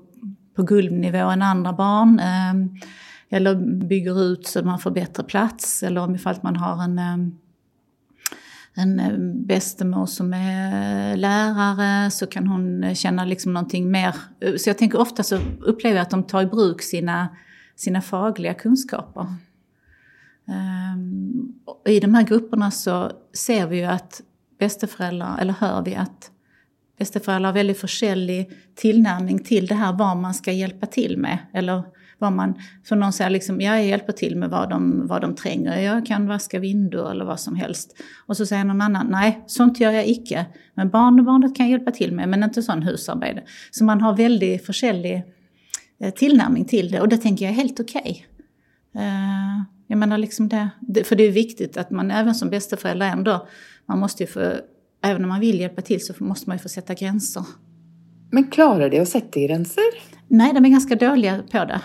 på 0.56 0.62
guldnivå 0.62 1.18
än 1.18 1.42
andra 1.42 1.72
barn. 1.72 2.20
Eh, 2.20 2.84
eller 3.32 3.54
bygger 3.86 4.22
ut 4.22 4.46
så 4.46 4.62
man 4.62 4.78
får 4.78 4.90
bättre 4.90 5.22
plats 5.22 5.82
eller 5.82 6.00
om 6.00 6.14
ifall 6.14 6.36
man 6.42 6.56
har 6.56 6.84
en 6.84 6.98
eh, 6.98 7.32
en 8.82 9.00
eh, 9.00 9.18
bestemor 9.46 9.46
bästemor 9.46 10.06
som 10.06 10.32
är 10.32 11.16
lärare 11.16 12.10
så 12.10 12.26
kan 12.26 12.46
hon 12.46 12.84
eh, 12.84 12.94
känna 12.94 13.24
liksom 13.24 13.52
någonting 13.52 13.90
mer. 13.90 14.14
Så 14.58 14.70
jag 14.70 14.78
tänker 14.78 15.00
ofta 15.00 15.22
så 15.22 15.38
upplever 15.60 15.96
jag 15.96 16.02
att 16.02 16.10
de 16.10 16.22
tar 16.22 16.42
i 16.42 16.46
bruk 16.46 16.82
sina, 16.82 17.28
sina 17.76 18.00
fagliga 18.00 18.54
kunskaper. 18.54 19.26
Um, 20.94 21.54
I 21.86 22.00
de 22.00 22.14
här 22.14 22.22
grupperna 22.22 22.70
så 22.70 23.12
ser 23.32 23.66
vi 23.66 23.76
ju 23.76 23.84
att 23.84 24.22
bästeföräldrar, 24.58 25.38
eller 25.40 25.52
hör 25.52 25.82
vi 25.82 25.94
att 25.94 26.30
bästeföräldrar 26.98 27.48
har 27.48 27.54
väldigt 27.54 27.80
försäljlig 27.80 28.50
tillnärmning 28.74 29.38
till 29.38 29.66
det 29.66 29.74
här 29.74 29.92
vad 29.92 30.16
man 30.16 30.34
ska 30.34 30.52
hjälpa 30.52 30.86
till 30.86 31.18
med. 31.18 31.38
Eller 31.52 31.82
vad 32.20 32.32
man, 32.32 32.54
för 32.84 32.96
någon 32.96 33.12
säger 33.12 33.30
liksom, 33.30 33.60
jag 33.60 33.84
hjälper 33.84 34.12
till 34.12 34.36
med 34.36 34.50
vad 34.50 34.70
de, 34.70 35.06
vad 35.06 35.20
de 35.20 35.34
tränger, 35.34 35.80
jag 35.80 36.06
kan 36.06 36.26
vaska 36.26 36.58
vinduer 36.58 37.10
eller 37.10 37.24
vad 37.24 37.40
som 37.40 37.56
helst. 37.56 37.96
Och 38.26 38.36
så 38.36 38.46
säger 38.46 38.64
någon 38.64 38.80
annan, 38.80 39.06
nej 39.10 39.44
sånt 39.46 39.80
gör 39.80 39.90
jag 39.90 40.08
icke. 40.08 40.46
Men 40.74 40.90
barnbarnet 40.90 41.56
kan 41.56 41.68
hjälpa 41.68 41.90
till 41.90 42.12
med, 42.12 42.28
men 42.28 42.42
inte 42.42 42.62
sån 42.62 42.82
husarbete. 42.82 43.42
Så 43.70 43.84
man 43.84 44.00
har 44.00 44.16
väldigt 44.16 44.66
försäljlig 44.66 45.22
eh, 46.00 46.14
tillnärmning 46.14 46.64
till 46.64 46.90
det 46.90 47.00
och 47.00 47.08
det 47.08 47.16
tänker 47.16 47.44
jag 47.44 47.52
är 47.52 47.56
helt 47.56 47.80
okej. 47.80 48.26
Okay. 48.94 49.06
Eh, 49.06 49.62
jag 49.86 49.98
menar 49.98 50.18
liksom 50.18 50.48
det, 50.48 51.04
för 51.04 51.16
det 51.16 51.24
är 51.24 51.32
viktigt 51.32 51.76
att 51.76 51.90
man 51.90 52.10
även 52.10 52.34
som 52.34 52.50
bästeförälder 52.50 53.06
ändå, 53.06 53.46
man 53.86 53.98
måste 53.98 54.22
ju 54.22 54.26
få, 54.26 54.52
även 55.02 55.22
om 55.22 55.28
man 55.28 55.40
vill 55.40 55.60
hjälpa 55.60 55.82
till 55.82 56.06
så 56.06 56.12
måste 56.18 56.48
man 56.48 56.56
ju 56.56 56.62
få 56.62 56.68
sätta 56.68 56.94
gränser. 56.94 57.44
Men 58.30 58.50
klarar 58.50 58.90
det 58.90 58.98
att 58.98 59.08
sätta 59.08 59.40
gränser? 59.40 59.84
Nej, 60.28 60.52
de 60.54 60.64
är 60.64 60.68
ganska 60.68 60.94
dåliga 60.94 61.42
på 61.52 61.64
det. 61.64 61.80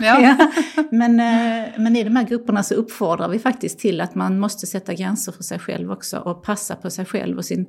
Ja. 0.00 0.20
ja. 0.20 0.50
Men, 0.90 1.20
eh, 1.20 1.68
men 1.78 1.96
i 1.96 2.04
de 2.04 2.16
här 2.16 2.24
grupperna 2.24 2.62
så 2.62 2.74
uppfordrar 2.74 3.28
vi 3.28 3.38
faktiskt 3.38 3.78
till 3.78 4.00
att 4.00 4.14
man 4.14 4.38
måste 4.38 4.66
sätta 4.66 4.94
gränser 4.94 5.32
för 5.32 5.42
sig 5.42 5.58
själv 5.58 5.92
också 5.92 6.18
och 6.18 6.42
passa 6.42 6.76
på 6.76 6.90
sig 6.90 7.04
själv 7.04 7.38
och 7.38 7.44
sin 7.44 7.66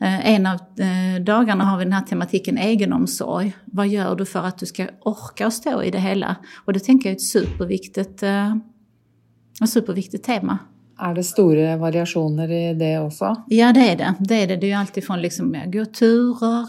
eh, 0.00 0.30
en 0.30 0.46
av 0.46 0.54
eh, 0.54 1.22
dagarna 1.22 1.64
har 1.64 1.78
vi 1.78 1.84
den 1.84 1.92
här 1.92 2.02
tematiken 2.02 2.58
egenomsorg. 2.58 3.56
Vad 3.64 3.88
gör 3.88 4.16
du 4.16 4.26
för 4.26 4.42
att 4.42 4.58
du 4.58 4.66
ska 4.66 4.86
orka 5.00 5.46
och 5.46 5.52
stå 5.52 5.82
i 5.82 5.90
det 5.90 6.00
hela? 6.00 6.36
Och 6.64 6.72
det 6.72 6.80
tänker 6.80 7.08
jag 7.08 7.12
är 7.12 7.16
ett 7.16 7.22
superviktigt, 7.22 8.22
ett 8.22 9.70
superviktigt 9.70 10.24
tema. 10.24 10.58
Är 10.98 11.14
det 11.14 11.24
stora 11.24 11.76
variationer 11.76 12.50
i 12.50 12.74
det 12.74 12.98
också? 12.98 13.44
Ja, 13.46 13.72
det 13.72 13.90
är 13.90 13.96
det. 13.96 14.14
Det 14.18 14.42
är 14.42 14.46
det. 14.46 14.56
Det 14.56 14.66
är 14.66 14.68
ju 14.68 14.74
alltifrån 14.74 15.22
liksom, 15.22 15.56
gå 15.66 15.84
turer, 15.84 16.68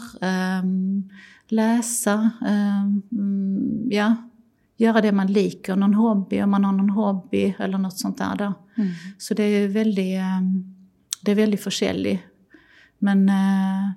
um, 0.60 1.10
läsa, 1.48 2.30
um, 2.40 3.02
ja, 3.90 4.16
göra 4.76 5.00
det 5.00 5.12
man 5.12 5.26
liker, 5.26 5.76
någon 5.76 5.94
hobby 5.94 6.42
om 6.42 6.50
man 6.50 6.64
har 6.64 6.72
någon 6.72 6.90
hobby 6.90 7.54
eller 7.58 7.78
något 7.78 7.98
sånt 7.98 8.18
där. 8.18 8.36
Då. 8.36 8.44
Mm. 8.44 8.90
Så 9.18 9.34
det 9.34 9.42
är 9.42 9.68
väldigt, 9.68 10.18
ehm, 10.18 10.74
det 11.22 11.30
är 11.30 11.34
väldigt 11.34 11.62
försäljligt. 11.62 12.20
Men, 12.98 13.28
eh, 13.28 13.90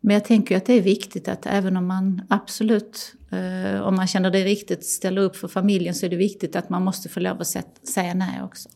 men 0.00 0.14
jag 0.14 0.24
tänker 0.24 0.56
att 0.56 0.66
det 0.66 0.72
är 0.72 0.82
viktigt 0.82 1.28
att 1.28 1.46
även 1.46 1.76
om 1.76 1.86
man 1.86 2.22
absolut, 2.28 3.14
eh, 3.30 3.80
om 3.80 3.96
man 3.96 4.06
känner 4.06 4.30
det 4.30 4.38
är 4.38 4.82
ställer 4.82 5.22
upp 5.22 5.36
för 5.36 5.48
familjen 5.48 5.94
så 5.94 6.06
är 6.06 6.10
det 6.10 6.16
viktigt 6.16 6.56
att 6.56 6.70
man 6.70 6.84
måste 6.84 7.08
få 7.08 7.20
lov 7.20 7.40
att 7.40 7.46
säga 7.88 8.14
nej 8.14 8.42
också. 8.42 8.68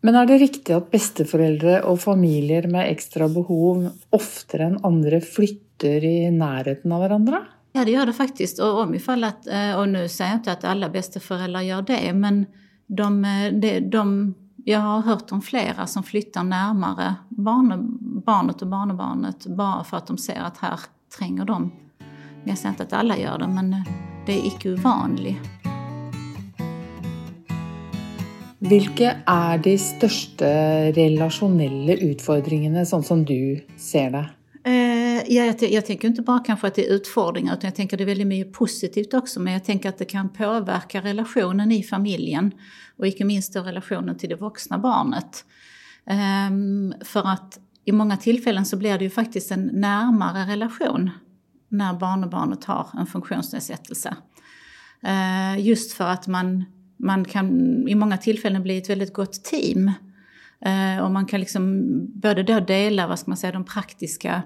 Men 0.00 0.14
är 0.14 0.26
det 0.26 0.38
riktigt 0.38 0.70
att 0.70 0.90
bästeföräldrar 0.90 1.80
och 1.80 2.00
familjer 2.00 2.66
med 2.66 2.90
extra 2.90 3.28
behov 3.28 3.90
oftare 4.10 4.64
än 4.64 4.84
andra 4.84 5.20
flyttar 5.20 6.04
i 6.04 6.30
närheten 6.30 6.92
av 6.92 7.00
varandra? 7.00 7.42
Ja, 7.76 7.84
det 7.84 7.90
gör 7.90 8.06
det 8.06 8.12
faktiskt. 8.12 8.58
Och, 8.58 8.80
om 8.80 8.94
ifall 8.94 9.24
att, 9.24 9.46
eh, 9.46 9.74
och 9.78 9.88
nu 9.88 10.08
säger 10.08 10.30
jag 10.30 10.38
inte 10.38 10.52
att 10.52 10.64
alla 10.64 10.88
bästa 10.88 11.20
föräldrar 11.20 11.60
gör 11.60 11.82
det, 11.82 12.12
men 12.12 12.46
de, 12.86 13.24
eh, 13.24 13.52
de, 13.52 13.80
de, 13.80 14.34
jag 14.64 14.80
har 14.80 15.00
hört 15.00 15.32
om 15.32 15.42
flera 15.42 15.86
som 15.86 16.02
flyttar 16.02 16.44
närmare 16.44 17.14
barn, 17.28 17.98
barnet 18.26 18.62
och 18.62 18.68
barnbarnet 18.68 19.46
bara 19.46 19.84
för 19.84 19.96
att 19.96 20.06
de 20.06 20.18
ser 20.18 20.40
att 20.40 20.58
här 20.58 20.80
tränger 21.18 21.44
de. 21.44 21.72
Jag 22.44 22.58
säger 22.58 22.70
inte 22.70 22.82
att 22.82 22.92
alla 22.92 23.18
gör 23.18 23.38
det, 23.38 23.48
men 23.48 23.72
eh, 23.72 23.82
det 24.26 24.32
är 24.32 24.46
icke 24.46 24.72
ovanligt. 24.72 25.38
Vilka 28.58 29.12
är 29.26 29.58
de 29.58 29.78
största 29.78 30.46
relationella 30.92 31.92
utmaningarna 31.92 32.84
sånt 32.84 33.06
som 33.06 33.24
du 33.24 33.66
ser 33.76 34.10
det? 34.10 34.30
Ja, 35.28 35.44
jag, 35.44 35.62
jag, 35.62 35.86
tänker 35.86 36.08
inte 36.08 36.22
bara 36.22 36.38
kanske 36.38 36.66
att 36.66 36.74
det 36.74 36.86
är 36.86 36.94
utfordringar 36.94 37.54
utan 37.54 37.68
jag 37.68 37.74
tänker 37.74 37.96
att 37.96 37.98
det 37.98 38.04
är 38.04 38.06
väldigt 38.06 38.26
mycket 38.26 38.52
positivt 38.52 39.14
också. 39.14 39.40
Men 39.40 39.52
jag 39.52 39.64
tänker 39.64 39.88
att 39.88 39.98
det 39.98 40.04
kan 40.04 40.28
påverka 40.28 41.00
relationen 41.00 41.72
i 41.72 41.82
familjen 41.82 42.52
och 42.98 43.06
icke 43.06 43.24
minst 43.24 43.54
då 43.54 43.60
relationen 43.60 44.18
till 44.18 44.28
det 44.28 44.34
vuxna 44.34 44.78
barnet. 44.78 45.44
Um, 46.50 46.94
för 47.04 47.28
att 47.28 47.58
i 47.84 47.92
många 47.92 48.16
tillfällen 48.16 48.64
så 48.66 48.76
blir 48.76 48.98
det 48.98 49.04
ju 49.04 49.10
faktiskt 49.10 49.50
en 49.50 49.70
närmare 49.72 50.52
relation 50.52 51.10
när 51.68 51.94
barnbarnet 51.94 52.64
har 52.64 52.88
en 52.98 53.06
funktionsnedsättelse. 53.06 54.16
Uh, 55.06 55.60
just 55.60 55.92
för 55.92 56.06
att 56.06 56.26
man, 56.26 56.64
man 56.96 57.24
kan 57.24 57.48
i 57.88 57.94
många 57.94 58.18
tillfällen 58.18 58.62
bli 58.62 58.78
ett 58.78 58.90
väldigt 58.90 59.14
gott 59.14 59.44
team. 59.44 59.92
Uh, 60.66 61.04
och 61.04 61.10
man 61.10 61.26
kan 61.26 61.40
liksom 61.40 61.82
både 62.20 62.42
då 62.42 62.60
dela 62.60 63.06
vad 63.06 63.18
ska 63.18 63.30
man 63.30 63.36
säga, 63.36 63.52
de 63.52 63.64
praktiska 63.64 64.42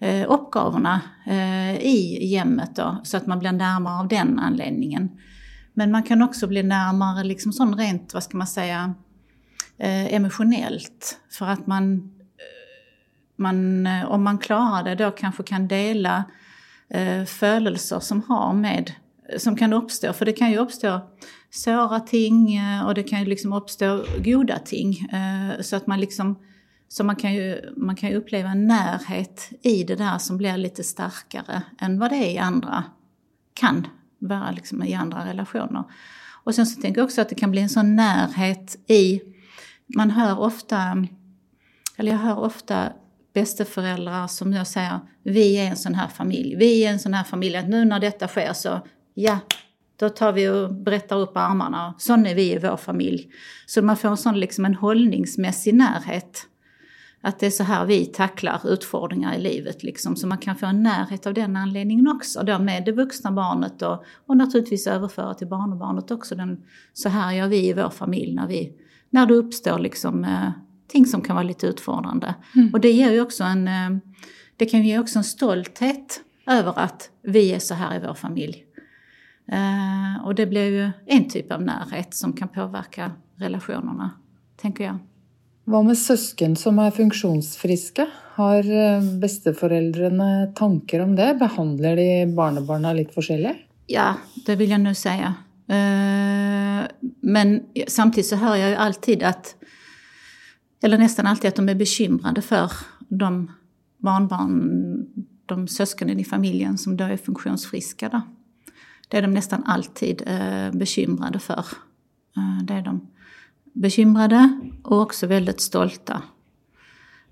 Eh, 0.00 0.20
uh, 0.20 0.32
uppgifterna 0.32 1.00
eh, 1.26 1.76
i 1.76 2.36
hemmet 2.36 2.76
då, 2.76 3.00
så 3.04 3.16
att 3.16 3.26
man 3.26 3.38
blir 3.38 3.52
närmare 3.52 4.00
av 4.00 4.08
den 4.08 4.38
anledningen. 4.38 5.10
Men 5.74 5.90
man 5.90 6.02
kan 6.02 6.22
också 6.22 6.46
bli 6.46 6.62
närmare 6.62 7.24
liksom 7.24 7.52
sån 7.52 7.78
rent, 7.78 8.14
vad 8.14 8.22
ska 8.22 8.36
man 8.36 8.46
säga, 8.46 8.94
eh, 9.78 10.14
emotionellt. 10.14 11.18
För 11.30 11.46
att 11.46 11.66
man, 11.66 11.94
eh, 11.94 12.02
man, 13.36 13.86
om 14.06 14.22
man 14.22 14.38
klarar 14.38 14.84
det 14.84 14.94
då 14.94 15.10
kanske 15.10 15.42
kan 15.42 15.68
dela 15.68 16.24
eh, 16.90 17.24
födelser 17.24 18.00
som 18.00 18.22
har 18.22 18.52
med 18.52 18.92
som 19.38 19.56
kan 19.56 19.72
uppstå, 19.72 20.12
för 20.12 20.24
det 20.24 20.32
kan 20.32 20.50
ju 20.50 20.58
uppstå 20.58 21.00
svåra 21.50 22.00
ting 22.00 22.60
och 22.86 22.94
det 22.94 23.02
kan 23.02 23.20
ju 23.20 23.26
liksom 23.26 23.52
uppstå 23.52 24.04
goda 24.24 24.58
ting. 24.58 25.08
Så 25.60 25.76
att 25.76 25.86
man 25.86 26.00
liksom, 26.00 26.36
så 26.94 27.04
man 27.04 27.16
kan, 27.16 27.34
ju, 27.34 27.72
man 27.76 27.96
kan 27.96 28.10
ju 28.10 28.16
uppleva 28.16 28.48
en 28.48 28.66
närhet 28.66 29.50
i 29.62 29.84
det 29.84 29.94
där 29.94 30.18
som 30.18 30.36
blir 30.36 30.56
lite 30.56 30.84
starkare 30.84 31.62
än 31.78 31.98
vad 31.98 32.10
det 32.10 32.16
är 32.16 32.30
i 32.30 32.38
andra, 32.38 32.84
kan 33.54 33.86
vara 34.18 34.50
liksom 34.50 34.82
i 34.82 34.94
andra 34.94 35.26
relationer. 35.26 35.84
Och 36.44 36.54
sen 36.54 36.66
så 36.66 36.80
tänker 36.80 37.00
jag 37.00 37.04
också 37.04 37.20
att 37.20 37.28
det 37.28 37.34
kan 37.34 37.50
bli 37.50 37.60
en 37.60 37.68
sån 37.68 37.96
närhet 37.96 38.76
i 38.86 39.20
man 39.94 40.10
hör 40.10 40.40
ofta, 40.40 41.06
eller 41.96 42.12
jag 42.12 42.18
hör 42.18 42.38
ofta 42.38 42.92
bästeföräldrar 43.32 44.26
som 44.26 44.52
jag 44.52 44.66
säger, 44.66 45.00
vi 45.22 45.56
är 45.56 45.70
en 45.70 45.76
sån 45.76 45.94
här 45.94 46.08
familj, 46.08 46.56
vi 46.56 46.84
är 46.84 46.90
en 46.90 46.98
sån 46.98 47.14
här 47.14 47.24
familj, 47.24 47.56
att 47.56 47.68
nu 47.68 47.84
när 47.84 48.00
detta 48.00 48.28
sker 48.28 48.52
så, 48.52 48.80
ja, 49.14 49.38
då 49.96 50.08
tar 50.08 50.32
vi 50.32 50.48
och 50.48 50.74
berättar 50.74 51.16
upp 51.16 51.36
armarna, 51.36 51.94
sån 51.98 52.26
är 52.26 52.34
vi 52.34 52.52
i 52.52 52.58
vår 52.58 52.76
familj. 52.76 53.28
Så 53.66 53.82
man 53.82 53.96
får 53.96 54.08
en 54.08 54.16
sån 54.16 54.40
liksom 54.40 54.64
en 54.64 54.74
hållningsmässig 54.74 55.74
närhet. 55.74 56.48
Att 57.24 57.38
det 57.38 57.46
är 57.46 57.50
så 57.50 57.64
här 57.64 57.86
vi 57.86 58.06
tacklar 58.06 58.60
utfordringar 58.64 59.34
i 59.34 59.40
livet. 59.40 59.82
Liksom. 59.82 60.16
Så 60.16 60.26
man 60.26 60.38
kan 60.38 60.56
få 60.56 60.66
en 60.66 60.82
närhet 60.82 61.26
av 61.26 61.34
den 61.34 61.56
anledningen 61.56 62.08
också. 62.08 62.42
Då 62.42 62.58
med 62.58 62.84
det 62.84 62.92
vuxna 62.92 63.32
barnet 63.32 63.82
och, 63.82 64.04
och 64.26 64.36
naturligtvis 64.36 64.86
överföra 64.86 65.34
till 65.34 65.46
barnbarnet 65.46 66.10
också. 66.10 66.34
Den, 66.34 66.62
så 66.92 67.08
här 67.08 67.32
gör 67.32 67.48
vi 67.48 67.68
i 67.68 67.72
vår 67.72 67.90
familj 67.90 68.34
när 68.34 68.46
vi 68.46 68.72
när 69.10 69.26
det 69.26 69.34
uppstår 69.34 69.78
liksom, 69.78 70.24
eh, 70.24 70.50
ting 70.88 71.06
som 71.06 71.20
kan 71.20 71.36
vara 71.36 71.46
lite 71.46 71.66
utfordrande. 71.66 72.34
Mm. 72.54 72.70
Och 72.72 72.80
det 72.80 72.90
ger 72.90 73.12
ju 73.12 73.20
också 73.20 73.44
en, 73.44 73.68
eh, 73.68 73.90
det 74.56 74.66
kan 74.66 74.82
ge 74.82 74.98
också 74.98 75.18
en 75.18 75.24
stolthet 75.24 76.20
över 76.46 76.78
att 76.78 77.10
vi 77.22 77.52
är 77.52 77.58
så 77.58 77.74
här 77.74 77.96
i 77.96 78.06
vår 78.06 78.14
familj. 78.14 78.64
Eh, 79.48 80.24
och 80.24 80.34
det 80.34 80.46
blir 80.46 80.70
ju 80.70 80.90
en 81.06 81.28
typ 81.28 81.52
av 81.52 81.62
närhet 81.62 82.14
som 82.14 82.32
kan 82.32 82.48
påverka 82.48 83.12
relationerna, 83.36 84.10
tänker 84.56 84.84
jag. 84.84 84.98
Vad 85.64 85.84
med 85.84 85.98
syskon 85.98 86.56
som 86.56 86.78
är 86.78 86.90
funktionsfriska? 86.90 88.06
Har 88.34 88.70
eh, 88.70 90.52
tankar 90.54 91.00
om 91.00 91.16
det? 91.16 91.36
Behandlar 91.38 91.96
de 91.96 92.26
barnbarnen 92.26 92.96
lite 92.96 93.12
olika? 93.20 93.54
Ja, 93.86 94.14
det 94.46 94.56
vill 94.56 94.70
jag 94.70 94.80
nu 94.80 94.94
säga. 94.94 95.34
Men 97.20 97.62
samtidigt 97.86 98.26
så 98.26 98.36
hör 98.36 98.56
jag 98.56 98.70
ju 98.70 98.76
alltid 98.76 99.22
att, 99.22 99.56
eller 100.82 100.98
nästan 100.98 101.26
alltid 101.26 101.48
att 101.48 101.56
de 101.56 101.68
är 101.68 101.74
bekymrade 101.74 102.42
för 102.42 102.70
de 103.08 103.50
barnbarn, 103.98 105.06
de 105.46 105.68
syskonen 105.68 106.20
i 106.20 106.24
familjen 106.24 106.78
som 106.78 106.96
då 106.96 107.04
är 107.04 107.16
funktionsfriska. 107.16 108.08
Då. 108.08 108.20
Det 109.08 109.18
är 109.18 109.22
de 109.22 109.34
nästan 109.34 109.64
alltid 109.66 110.22
eh, 110.26 110.72
bekymrade 110.72 111.38
för. 111.38 111.64
Eh, 112.36 112.64
det 112.64 112.74
är 112.74 112.82
de 112.82 113.06
bekymrade 113.74 114.60
och 114.82 115.00
också 115.00 115.26
väldigt 115.26 115.60
stolta. 115.60 116.22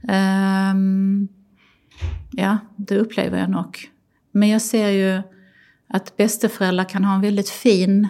Um, 0.02 1.28
ja, 2.30 2.58
det 2.76 2.98
upplever 2.98 3.38
jag 3.38 3.50
nog. 3.50 3.90
Men 4.32 4.48
jag 4.48 4.62
ser 4.62 4.88
ju 4.88 5.22
att 5.88 6.16
bästeföräldrar 6.16 6.84
kan 6.84 7.04
ha 7.04 7.14
en 7.14 7.20
väldigt 7.20 7.48
fin 7.48 8.08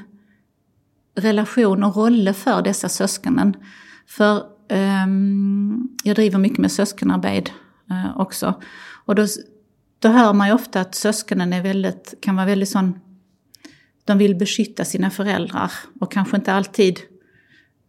relation 1.15 1.85
och 1.85 1.97
roll 1.97 2.33
för 2.33 2.63
dessa 2.63 2.89
syskonen. 2.89 3.57
För 4.07 4.43
um, 5.05 5.97
jag 6.05 6.17
driver 6.17 6.39
mycket 6.39 6.59
med 6.59 6.73
syskonarbete 6.73 7.51
uh, 7.91 8.21
också. 8.21 8.61
Och 9.05 9.15
då, 9.15 9.27
då 9.99 10.09
hör 10.09 10.33
man 10.33 10.49
ju 10.49 10.55
ofta 10.55 10.81
att 10.81 10.95
syskonen 10.95 11.53
är 11.53 11.63
väldigt, 11.63 12.15
kan 12.21 12.37
vara 12.37 12.47
väldigt 12.47 12.69
sån, 12.69 13.01
de 14.05 14.19
vill 14.19 14.35
beskytta 14.35 14.85
sina 14.85 15.11
föräldrar 15.11 15.73
och 16.01 16.13
kanske 16.13 16.37
inte 16.37 16.53
alltid 16.53 16.99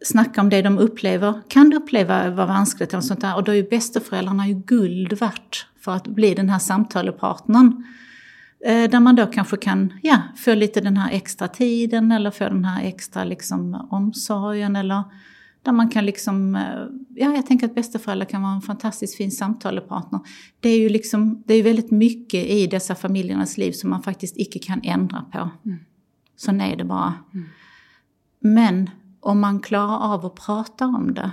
snacka 0.03 0.41
om 0.41 0.49
det 0.49 0.61
de 0.61 0.77
upplever, 0.77 1.41
kan 1.47 1.73
uppleva 1.73 2.29
vara 2.29 2.45
vanskligt 2.45 2.93
eller 2.93 3.01
sånt 3.01 3.21
där. 3.21 3.35
Och 3.35 3.43
då 3.43 3.51
är 3.51 3.55
ju 3.55 3.69
bästeföräldrarna 3.69 4.47
ju 4.47 4.53
guld 4.53 5.13
värt 5.13 5.67
för 5.79 5.91
att 5.91 6.07
bli 6.07 6.33
den 6.33 6.49
här 6.49 6.59
samtalepartnern. 6.59 7.83
Eh, 8.65 8.89
där 8.89 8.99
man 8.99 9.15
då 9.15 9.25
kanske 9.25 9.57
kan 9.57 9.93
ja, 10.03 10.21
få 10.37 10.53
lite 10.53 10.81
den 10.81 10.97
här 10.97 11.11
extra 11.11 11.47
tiden 11.47 12.11
eller 12.11 12.31
få 12.31 12.43
den 12.43 12.65
här 12.65 12.83
extra 12.83 13.23
liksom, 13.23 13.87
omsorgen. 13.91 14.75
Eller 14.75 15.03
där 15.63 15.71
man 15.71 15.89
kan 15.89 16.05
liksom, 16.05 16.55
eh, 16.55 16.61
ja 17.15 17.35
jag 17.35 17.45
tänker 17.45 17.65
att 17.65 17.75
bästeföräldrar 17.75 18.25
kan 18.25 18.41
vara 18.41 18.53
en 18.53 18.61
fantastiskt 18.61 19.17
fin 19.17 19.31
samtalepartner. 19.31 20.19
Det 20.59 20.69
är 20.69 20.79
ju 20.79 20.89
liksom, 20.89 21.43
det 21.45 21.53
är 21.53 21.63
väldigt 21.63 21.91
mycket 21.91 22.45
i 22.45 22.67
dessa 22.67 22.95
familjernas 22.95 23.57
liv 23.57 23.71
som 23.71 23.89
man 23.89 24.03
faktiskt 24.03 24.37
icke 24.37 24.59
kan 24.59 24.81
ändra 24.83 25.25
på. 25.31 25.49
Mm. 25.65 25.79
Så 26.35 26.51
är 26.51 26.75
det 26.75 26.83
bara. 26.83 27.13
Mm. 27.33 27.45
Men 28.39 28.89
om 29.23 29.39
man 29.39 29.59
klarar 29.59 30.13
av 30.13 30.25
att 30.25 30.35
prata 30.35 30.85
om 30.85 31.13
det 31.13 31.31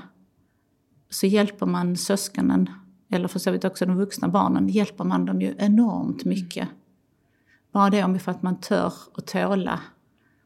så 1.11 1.27
hjälper 1.27 1.67
man 1.67 1.97
syskonen, 1.97 2.71
eller 3.11 3.29
för 3.29 3.39
så 3.39 3.51
vitt 3.51 3.65
också 3.65 3.87
de 3.87 3.97
vuxna 3.97 4.29
barnen, 4.29 4.69
hjälper 4.69 5.05
man 5.05 5.25
dem 5.25 5.41
ju 5.41 5.55
enormt 5.59 6.25
mycket. 6.25 6.69
Bara 7.73 7.91
det 7.91 8.05
om 8.05 8.19
för 8.19 8.31
att 8.31 8.43
man 8.43 8.61
tör 8.61 8.93
och 9.15 9.27
tåla 9.27 9.81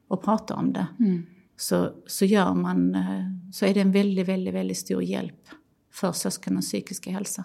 och 0.09 0.23
prata 0.23 0.55
om 0.55 0.73
det. 0.73 0.87
Mm. 0.99 1.27
Så, 1.57 1.93
så, 2.07 2.25
gör 2.25 2.55
man, 2.55 2.95
eh, 2.95 3.25
så 3.53 3.67
är 3.67 3.75
det 3.75 3.81
en 3.81 3.93
väldigt, 3.93 4.29
väldigt, 4.29 4.55
väldigt 4.55 4.79
stor 4.79 5.03
hjälp 5.03 5.49
för 5.93 6.13
syskonens 6.13 6.67
psykiska 6.67 7.11
hälsa. 7.11 7.45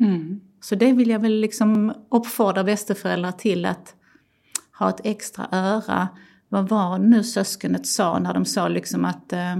Mm. 0.00 0.40
Så 0.60 0.74
det 0.74 0.92
vill 0.92 1.10
jag 1.10 1.18
väl 1.18 1.40
liksom 1.40 1.92
uppfordra 2.08 2.64
bästeföräldrar 2.64 3.32
till 3.32 3.64
att 3.64 3.94
ha 4.78 4.90
ett 4.90 5.00
extra 5.04 5.48
öra. 5.52 6.08
Vad 6.56 6.68
var 6.68 6.98
nu 6.98 7.24
syskonet 7.24 7.86
sa 7.86 8.18
när 8.18 8.34
de 8.34 8.44
sa 8.44 8.68
liksom 8.68 9.04
att 9.04 9.32
eh, 9.32 9.56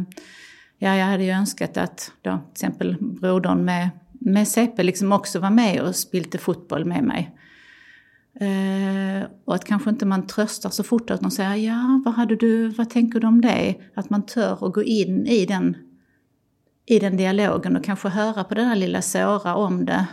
ja, 0.79 0.97
jag 0.97 1.07
hade 1.07 1.25
ju 1.25 1.31
önskat 1.31 1.77
att 1.77 2.13
då, 2.23 2.31
till 2.31 2.53
exempel 2.53 2.97
brodern 3.01 3.65
med, 3.65 3.91
med 4.13 4.49
CP 4.49 4.83
liksom 4.83 5.13
också 5.13 5.39
var 5.39 5.51
med 5.51 5.81
och 5.81 5.97
spilte 5.97 6.39
fotboll 6.39 6.85
med 6.85 7.05
mig. 7.05 7.37
Eh, 8.41 9.29
och 9.45 9.55
att 9.55 9.65
kanske 9.65 9.91
inte 9.91 10.07
man 10.07 10.27
tröstar 10.27 10.71
så 10.71 10.83
fort 10.83 11.11
att 11.11 11.21
de 11.21 11.31
säger 11.31 11.55
ja, 11.55 12.03
vad, 12.05 12.15
hade 12.15 12.37
du, 12.37 12.69
vad 12.69 12.91
tänker 12.91 13.21
du 13.21 13.27
om 13.27 13.41
det? 13.41 13.75
Att 13.95 14.11
man 14.11 14.27
tör 14.27 14.67
att 14.67 14.75
gå 14.75 14.83
in 14.83 15.27
i 15.27 15.47
den, 15.47 15.77
i 16.87 16.99
den 16.99 17.17
dialogen 17.17 17.77
och 17.77 17.85
kanske 17.85 18.09
höra 18.09 18.45
på 18.45 18.55
det 18.55 18.65
där 18.65 18.77
lilla 18.77 19.03
såra 19.03 19.55
om 19.55 19.85
det 19.85 20.07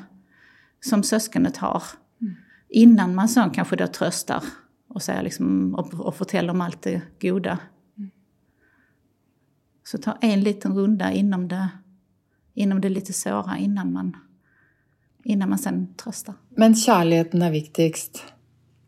som 0.82 1.04
syskonet 1.04 1.58
har. 1.58 1.84
Mm. 2.22 2.36
Innan 2.70 3.16
man 3.16 3.30
sen 3.30 3.50
kanske 3.50 3.76
då 3.76 3.88
tröstar 3.88 4.44
och, 4.94 5.02
säger 5.02 5.24
liksom, 5.24 5.76
och, 5.76 5.94
och 5.94 6.16
förtäller 6.16 6.50
om 6.50 6.62
allt 6.62 6.82
det 6.82 7.02
goda. 7.22 7.60
Mm. 7.98 8.12
Så 9.84 9.98
ta 9.98 10.18
en 10.22 10.42
liten 10.42 10.76
runda 10.76 11.12
inom 11.12 11.48
det, 11.48 11.70
inom 12.54 12.82
det 12.82 12.90
lite 12.90 13.14
såra 13.14 13.58
innan 13.58 13.94
man 13.94 14.16
innan 15.24 15.50
man 15.50 15.60
sen 15.60 15.94
tröstar. 15.96 16.36
Men 16.50 16.76
kärleken 16.76 17.42
är 17.42 17.52
viktigast 17.52 18.24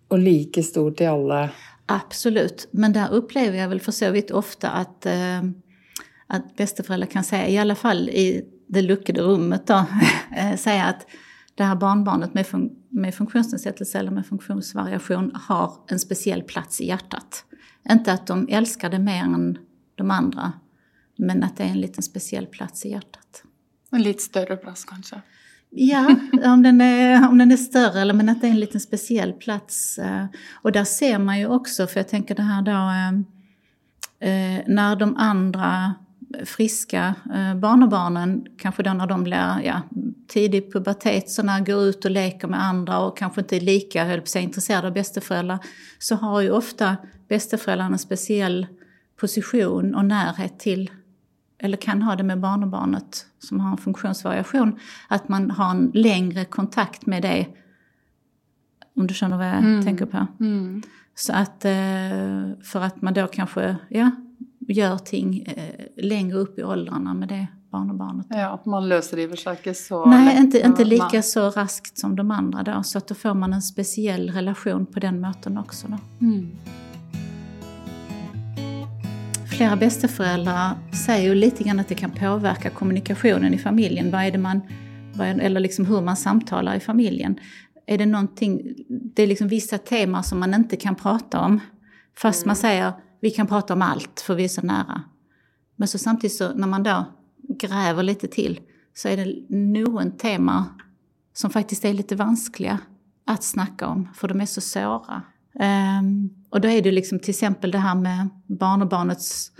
och 0.07 0.19
lika 0.19 0.63
stor 0.63 0.91
till 0.91 1.07
alla? 1.07 1.49
Absolut, 1.85 2.67
men 2.71 2.93
där 2.93 3.11
upplever 3.11 3.57
jag 3.57 3.69
väl 3.69 3.79
för 3.79 3.91
så 3.91 4.11
vitt 4.11 4.31
ofta 4.31 4.69
att, 4.69 5.05
eh, 5.05 5.43
att 6.27 6.55
bästeföräldrar 6.57 7.07
kan 7.07 7.23
säga, 7.23 7.47
i 7.47 7.57
alla 7.57 7.75
fall 7.75 8.09
i 8.09 8.45
det 8.67 8.81
luckade 8.81 9.21
rummet 9.21 9.67
då, 9.67 9.85
eh, 10.37 10.55
säga 10.55 10.85
att 10.85 11.07
det 11.55 11.63
här 11.63 11.75
barnbarnet 11.75 12.33
med, 12.33 12.47
fun 12.47 12.69
med 12.89 13.15
funktionsnedsättelse 13.15 13.99
eller 13.99 14.11
med 14.11 14.25
funktionsvariation 14.25 15.31
har 15.35 15.73
en 15.87 15.99
speciell 15.99 16.41
plats 16.41 16.81
i 16.81 16.87
hjärtat. 16.87 17.45
Inte 17.89 18.13
att 18.13 18.27
de 18.27 18.47
älskar 18.49 18.89
det 18.89 18.99
mer 18.99 19.23
än 19.23 19.57
de 19.95 20.11
andra. 20.11 20.53
Men 21.15 21.43
att 21.43 21.57
det 21.57 21.63
är 21.63 21.67
en 21.67 21.81
liten 21.81 22.03
speciell 22.03 22.45
plats 22.45 22.85
i 22.85 22.89
hjärtat. 22.89 23.43
En 23.91 24.01
lite 24.01 24.23
större 24.23 24.57
plats 24.57 24.85
kanske? 24.85 25.21
Ja, 25.69 26.15
om 26.43 26.63
den, 26.63 26.81
är, 26.81 27.29
om 27.29 27.37
den 27.37 27.51
är 27.51 27.57
större, 27.57 28.01
eller 28.01 28.13
men 28.13 28.29
att 28.29 28.41
det 28.41 28.47
är 28.47 28.51
en 28.51 28.59
liten 28.59 28.81
speciell 28.81 29.33
plats. 29.33 29.97
Eh, 29.97 30.25
och 30.53 30.71
där 30.71 30.83
ser 30.83 31.19
man 31.19 31.39
ju 31.39 31.47
också, 31.47 31.87
för 31.87 31.99
jag 31.99 32.07
tänker 32.07 32.35
det 32.35 32.43
här 32.43 32.61
då, 32.61 32.71
eh, 34.25 34.63
när 34.67 34.95
de 34.95 35.15
andra 35.17 35.93
friska 36.45 37.15
barnabarnen, 37.55 38.45
kanske 38.57 38.83
då 38.83 38.93
när 38.93 39.07
de 39.07 39.23
blir 39.23 39.61
ja, 39.63 39.81
tidig 40.27 40.73
pubertet, 40.73 41.29
så 41.29 41.43
när 41.43 41.65
går 41.65 41.83
ut 41.83 42.05
och 42.05 42.11
leker 42.11 42.47
med 42.47 42.63
andra 42.63 42.99
och 42.99 43.17
kanske 43.17 43.41
inte 43.41 43.55
är 43.55 43.59
lika 43.59 44.05
höll 44.05 44.21
på 44.21 44.27
sig, 44.27 44.43
intresserade 44.43 44.87
av 44.87 44.93
bästeföräldrar, 44.93 45.59
så 45.99 46.15
har 46.15 46.41
ju 46.41 46.51
ofta 46.51 46.97
bästeföräldrarna 47.27 47.93
en 47.93 47.99
speciell 47.99 48.67
position 49.19 49.95
och 49.95 50.05
närhet 50.05 50.59
till, 50.59 50.91
eller 51.57 51.77
kan 51.77 52.01
ha 52.01 52.15
det 52.15 52.23
med 52.23 52.39
barnbarnet 52.39 53.25
som 53.39 53.59
har 53.59 53.71
en 53.71 53.77
funktionsvariation, 53.77 54.79
att 55.07 55.29
man 55.29 55.51
har 55.51 55.71
en 55.71 55.91
längre 55.93 56.45
kontakt 56.45 57.05
med 57.05 57.21
det, 57.21 57.47
om 58.95 59.07
du 59.07 59.13
känner 59.13 59.37
vad 59.37 59.47
jag 59.47 59.57
mm. 59.57 59.85
tänker 59.85 60.05
på. 60.05 60.27
Mm. 60.39 60.83
Så 61.15 61.33
att, 61.33 61.65
eh, 61.65 62.61
för 62.63 62.81
att 62.81 63.01
man 63.01 63.13
då 63.13 63.27
kanske, 63.27 63.75
ja, 63.89 64.11
gör 64.67 64.97
ting 64.97 65.41
eh, 65.41 66.03
längre 66.05 66.37
upp 66.37 66.59
i 66.59 66.63
åldrarna 66.63 67.13
med 67.13 67.27
det 67.29 67.47
barnbarnet. 67.71 68.25
Ja, 68.29 68.61
man 68.65 68.89
löser 68.89 69.17
det 69.17 69.23
i 69.23 69.37
sig 69.37 69.51
inte 69.51 69.73
så 69.73 70.05
Nej, 70.05 70.25
lätt. 70.25 70.43
inte, 70.43 70.61
inte 70.65 70.83
lika 70.83 71.09
man... 71.13 71.23
så 71.23 71.49
raskt 71.49 71.97
som 71.97 72.15
de 72.15 72.31
andra 72.31 72.63
då. 72.63 72.83
Så 72.83 72.97
att 72.97 73.07
då 73.07 73.15
får 73.15 73.33
man 73.33 73.53
en 73.53 73.61
speciell 73.61 74.29
relation 74.29 74.85
på 74.85 74.99
den 74.99 75.21
möten 75.21 75.57
också. 75.57 75.87
Då. 75.87 76.25
Mm. 76.25 76.51
Flera 79.57 79.75
bästeföräldrar 79.75 80.75
säger 81.05 81.29
ju 81.29 81.35
lite 81.35 81.63
grann 81.63 81.79
att 81.79 81.87
det 81.87 81.95
kan 81.95 82.11
påverka 82.11 82.69
kommunikationen 82.69 83.53
i 83.53 83.57
familjen. 83.57 84.11
Vad 84.11 84.21
är 84.21 84.31
det 84.31 84.37
man, 84.37 84.61
eller 85.19 85.59
liksom 85.59 85.85
hur 85.85 86.01
man 86.01 86.17
samtalar 86.17 86.75
i 86.75 86.79
familjen. 86.79 87.39
Är 87.87 87.97
det 87.97 88.05
någonting, 88.05 88.61
det 88.87 89.23
är 89.23 89.27
liksom 89.27 89.47
vissa 89.47 89.77
teman 89.77 90.23
som 90.23 90.39
man 90.39 90.53
inte 90.53 90.75
kan 90.75 90.95
prata 90.95 91.39
om. 91.39 91.59
Fast 92.17 92.43
mm. 92.43 92.49
man 92.49 92.55
säger 92.55 92.93
vi 93.25 93.31
kan 93.31 93.47
prata 93.47 93.73
om 93.73 93.81
allt 93.81 94.19
för 94.19 94.35
vi 94.35 94.43
är 94.43 94.47
så 94.47 94.61
nära. 94.61 95.03
Men 95.75 95.87
så 95.87 95.97
samtidigt 95.97 96.37
så 96.37 96.53
när 96.53 96.67
man 96.67 96.83
då 96.83 97.05
gräver 97.59 98.03
lite 98.03 98.27
till 98.27 98.59
så 98.93 99.07
är 99.07 99.17
det 99.17 99.55
nog 99.55 100.01
en 100.01 100.17
tema 100.17 100.65
som 101.33 101.49
faktiskt 101.49 101.85
är 101.85 101.93
lite 101.93 102.15
vanskliga 102.15 102.79
att 103.25 103.43
snacka 103.43 103.87
om 103.87 104.09
för 104.13 104.27
de 104.27 104.41
är 104.41 104.45
så 104.45 104.61
svåra. 104.61 105.21
Um, 105.53 105.61
ehm, 105.61 106.29
och 106.49 106.61
då 106.61 106.67
är 106.67 106.81
det 106.81 106.91
liksom 106.91 107.19
till 107.19 107.29
exempel 107.29 107.71
det 107.71 107.77
här 107.77 107.95
med 107.95 108.29
barn 108.47 108.81
och 108.81 108.89
barnets 108.89 109.51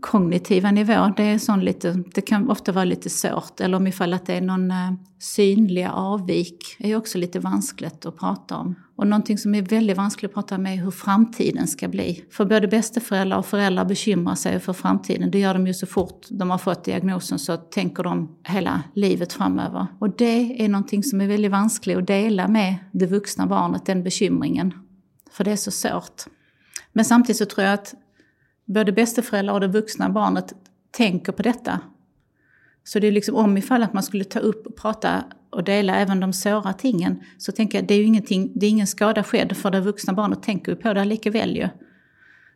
kognitiva 0.00 0.70
nivå, 0.70 1.12
det, 1.16 1.22
är 1.22 1.38
sån 1.38 1.60
lite, 1.60 2.02
det 2.14 2.20
kan 2.20 2.50
ofta 2.50 2.72
vara 2.72 2.84
lite 2.84 3.10
svårt. 3.10 3.60
Eller 3.60 3.76
om 3.76 3.86
ifall 3.86 4.14
att 4.14 4.26
det 4.26 4.34
är 4.34 4.40
någon 4.40 4.70
eh, 4.70 4.92
synlig 5.18 5.88
avvik 5.92 6.76
är 6.78 6.96
också 6.96 7.18
lite 7.18 7.40
vanskligt 7.40 8.06
att 8.06 8.16
prata 8.16 8.56
om. 8.56 8.74
Och 8.96 9.06
någonting 9.06 9.38
som 9.38 9.54
är 9.54 9.62
väldigt 9.62 9.96
vanskligt 9.96 10.28
att 10.28 10.34
prata 10.34 10.54
om 10.54 10.66
är 10.66 10.76
hur 10.76 10.90
framtiden 10.90 11.66
ska 11.66 11.88
bli. 11.88 12.24
För 12.30 12.44
både 12.44 12.68
bästeföräldrar 12.68 13.38
och 13.38 13.46
föräldrar 13.46 13.84
bekymrar 13.84 14.34
sig 14.34 14.60
för 14.60 14.72
framtiden. 14.72 15.30
Det 15.30 15.38
gör 15.38 15.54
de 15.54 15.66
ju 15.66 15.74
så 15.74 15.86
fort 15.86 16.26
de 16.30 16.50
har 16.50 16.58
fått 16.58 16.84
diagnosen 16.84 17.38
så 17.38 17.56
tänker 17.56 18.02
de 18.02 18.36
hela 18.44 18.82
livet 18.94 19.32
framöver. 19.32 19.86
Och 19.98 20.16
det 20.16 20.64
är 20.64 20.68
någonting 20.68 21.02
som 21.02 21.20
är 21.20 21.26
väldigt 21.26 21.50
vanskligt 21.50 21.98
att 21.98 22.06
dela 22.06 22.48
med 22.48 22.74
det 22.92 23.06
vuxna 23.06 23.46
barnet, 23.46 23.86
den 23.86 24.02
bekymringen. 24.02 24.74
För 25.30 25.44
det 25.44 25.52
är 25.52 25.56
så 25.56 25.70
svårt. 25.70 26.22
Men 26.92 27.04
samtidigt 27.04 27.36
så 27.36 27.44
tror 27.44 27.64
jag 27.66 27.74
att 27.74 27.94
både 28.68 28.92
bästeföräldrar 28.92 29.54
och 29.54 29.60
det 29.60 29.68
vuxna 29.68 30.08
barnet 30.10 30.54
tänker 30.90 31.32
på 31.32 31.42
detta. 31.42 31.80
Så 32.84 32.98
det 32.98 33.06
är 33.06 33.12
liksom 33.12 33.36
om 33.36 33.56
ifall 33.56 33.82
att 33.82 33.92
man 33.92 34.02
skulle 34.02 34.24
ta 34.24 34.38
upp 34.38 34.66
och 34.66 34.76
prata 34.76 35.24
och 35.50 35.64
dela 35.64 35.96
även 35.96 36.20
de 36.20 36.32
svåra 36.32 36.72
tingen 36.72 37.20
så 37.38 37.52
tänker 37.52 37.78
jag 37.78 37.88
det 37.88 37.94
är 37.94 37.98
ju 37.98 38.04
ingenting, 38.04 38.52
det 38.54 38.66
är 38.66 38.70
ingen 38.70 38.86
skada 38.86 39.24
skedd 39.24 39.56
för 39.56 39.70
det 39.70 39.80
vuxna 39.80 40.12
barnet 40.12 40.42
tänker 40.42 40.72
ju 40.72 40.76
på 40.76 40.94
det 40.94 41.04
likaväl 41.04 41.56
ju. 41.56 41.68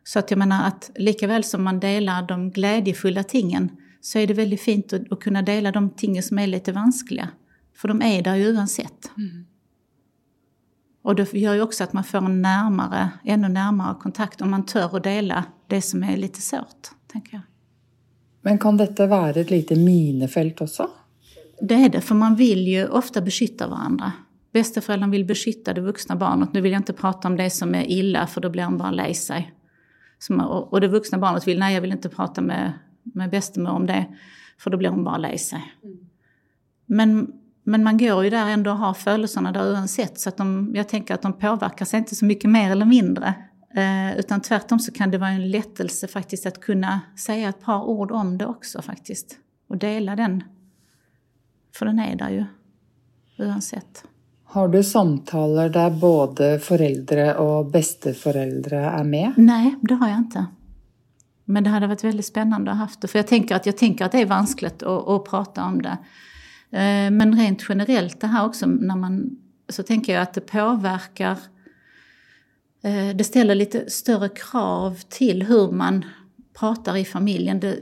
Så 0.03 0.19
att 0.19 0.31
jag 0.31 0.37
menar 0.37 0.67
att 0.67 0.91
likaväl 0.95 1.43
som 1.43 1.63
man 1.63 1.79
delar 1.79 2.27
de 2.27 2.51
glädjefulla 2.51 3.23
tingen 3.23 3.69
så 4.01 4.19
är 4.19 4.27
det 4.27 4.33
väldigt 4.33 4.61
fint 4.61 4.93
att, 4.93 5.11
att 5.11 5.19
kunna 5.19 5.41
dela 5.41 5.71
de 5.71 5.89
tingen 5.89 6.23
som 6.23 6.39
är 6.39 6.47
lite 6.47 6.71
vanskliga. 6.71 7.29
För 7.75 7.87
de 7.87 8.01
är 8.01 8.21
där 8.21 8.35
ju 8.35 8.57
oavsett. 8.57 9.11
Mm. 9.17 9.45
Och 11.03 11.15
det 11.15 11.33
gör 11.33 11.53
ju 11.53 11.61
också 11.61 11.83
att 11.83 11.93
man 11.93 12.03
får 12.03 12.17
en 12.17 12.41
närmare, 12.41 13.09
ännu 13.23 13.49
närmare 13.49 13.95
kontakt 14.01 14.41
om 14.41 14.51
man 14.51 14.65
tör 14.65 14.97
att 14.97 15.03
dela 15.03 15.45
det 15.67 15.81
som 15.81 16.03
är 16.03 16.17
lite 16.17 16.41
svårt, 16.41 16.87
tänker 17.07 17.33
jag. 17.33 17.41
Men 18.41 18.57
kan 18.57 18.77
detta 18.77 19.07
vara 19.07 19.29
ett 19.29 19.49
litet 19.49 19.77
minefält 19.77 20.61
också? 20.61 20.89
Det 21.61 21.75
är 21.75 21.89
det, 21.89 22.01
för 22.01 22.15
man 22.15 22.35
vill 22.35 22.67
ju 22.67 22.87
ofta 22.87 23.21
beskytta 23.21 23.67
varandra. 23.67 24.11
Bästeföräldern 24.51 25.11
vill 25.11 25.25
beskytta 25.25 25.73
det 25.73 25.81
vuxna 25.81 26.15
barnet. 26.15 26.53
Nu 26.53 26.61
vill 26.61 26.71
jag 26.71 26.79
inte 26.79 26.93
prata 26.93 27.27
om 27.27 27.37
det 27.37 27.49
som 27.49 27.75
är 27.75 27.91
illa, 27.91 28.27
för 28.27 28.41
då 28.41 28.49
blir 28.49 28.63
han 28.63 28.77
bara 28.77 28.91
lej 28.91 29.13
sig. 29.13 29.53
Och 30.69 30.81
det 30.81 30.87
vuxna 30.87 31.17
barnet 31.17 31.47
vill, 31.47 31.59
nej 31.59 31.73
jag 31.73 31.81
vill 31.81 31.91
inte 31.91 32.09
prata 32.09 32.41
med, 32.41 32.73
med 33.03 33.29
bästemor 33.29 33.71
om 33.71 33.85
det, 33.85 34.05
för 34.57 34.69
då 34.69 34.77
blir 34.77 34.89
hon 34.89 35.03
bara 35.03 35.17
lej 35.17 35.37
sig. 35.37 35.73
Mm. 35.83 35.97
Men 36.85 37.33
men 37.63 37.83
man 37.83 37.97
går 37.97 38.23
ju 38.23 38.29
där 38.29 38.49
ändå 38.49 38.71
och 38.71 38.77
har 38.77 38.93
födelserna 38.93 39.51
där 39.51 39.71
oavsett 39.71 40.19
så 40.19 40.29
att 40.29 40.37
de, 40.37 40.71
jag 40.75 40.89
tänker 40.89 41.13
att 41.13 41.21
de 41.21 41.33
påverkar 41.33 41.85
sig 41.85 41.99
inte 41.99 42.15
så 42.15 42.25
mycket 42.25 42.49
mer 42.49 42.71
eller 42.71 42.85
mindre. 42.85 43.33
Eh, 43.75 44.19
utan 44.19 44.41
tvärtom 44.41 44.79
så 44.79 44.91
kan 44.91 45.11
det 45.11 45.17
vara 45.17 45.29
en 45.29 45.51
lättelse 45.51 46.07
faktiskt 46.07 46.45
att 46.45 46.59
kunna 46.59 47.01
säga 47.19 47.49
ett 47.49 47.61
par 47.61 47.83
ord 47.83 48.11
om 48.11 48.37
det 48.37 48.45
också 48.45 48.81
faktiskt. 48.81 49.37
Och 49.69 49.77
dela 49.77 50.15
den. 50.15 50.43
För 51.75 51.85
den 51.85 51.99
är 51.99 52.15
där 52.15 52.29
ju 52.29 52.45
oavsett. 53.45 54.03
Har 54.43 54.67
du 54.67 54.83
samtal 54.83 55.55
där 55.55 55.89
både 55.89 56.59
föräldrar 56.59 57.35
och 57.35 57.65
bästeföräldrar 57.65 58.99
är 58.99 59.03
med? 59.03 59.33
Nej, 59.37 59.75
det 59.81 59.93
har 59.93 60.09
jag 60.09 60.17
inte. 60.17 60.45
Men 61.45 61.63
det 61.63 61.69
hade 61.69 61.87
varit 61.87 62.03
väldigt 62.03 62.25
spännande 62.25 62.71
att 62.71 62.77
ha 62.77 62.83
haft 62.83 63.01
det. 63.01 63.07
För 63.07 63.19
jag 63.19 63.27
tänker 63.27 63.55
att, 63.55 63.65
jag 63.65 63.77
tänker 63.77 64.05
att 64.05 64.11
det 64.11 64.21
är 64.21 64.25
vanskligt 64.25 64.83
att, 64.83 65.07
att 65.07 65.25
prata 65.25 65.65
om 65.65 65.81
det. 65.81 65.97
Eh, 66.73 67.11
men 67.11 67.35
rent 67.37 67.65
generellt 67.69 68.21
det 68.21 68.27
här 68.27 68.45
också 68.45 68.65
när 68.65 68.95
man, 68.95 69.37
så 69.69 69.83
tänker 69.83 70.13
jag 70.13 70.21
att 70.21 70.33
det 70.33 70.41
påverkar, 70.41 71.37
eh, 72.83 73.15
det 73.15 73.23
ställer 73.23 73.55
lite 73.55 73.89
större 73.89 74.29
krav 74.29 74.99
till 75.09 75.43
hur 75.43 75.71
man 75.71 76.05
pratar 76.59 76.97
i 76.97 77.05
familjen. 77.05 77.59
Det, 77.59 77.79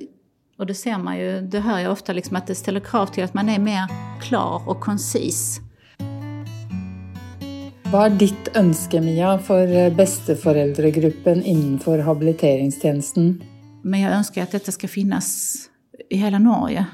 och 0.57 0.65
det 0.65 0.73
ser 0.73 0.97
man 0.97 1.17
ju, 1.17 1.41
det 1.41 1.59
hör 1.59 1.79
jag 1.79 1.91
ofta 1.91 2.13
liksom 2.13 2.35
att 2.35 2.47
det 2.47 2.55
ställer 2.55 2.79
krav 2.79 3.05
till 3.05 3.23
att 3.23 3.33
man 3.33 3.49
är 3.49 3.59
mer 3.59 3.87
klar 4.21 4.69
och 4.69 4.79
koncis. 4.79 5.59
Vad 7.91 8.11
är 8.11 8.15
ditt 8.15 8.55
önske 8.55 9.01
Mia 9.01 9.39
för 9.39 9.67
eh, 9.67 9.95
bästeföräldragruppen 9.95 11.43
innanför 11.43 11.99
habiliteringstjänsten? 11.99 13.43
Men 13.81 14.01
jag 14.01 14.13
önskar 14.13 14.43
att 14.43 14.51
detta 14.51 14.71
ska 14.71 14.87
finnas 14.87 15.55
i 16.09 16.17
hela 16.17 16.39
Norge. 16.39 16.85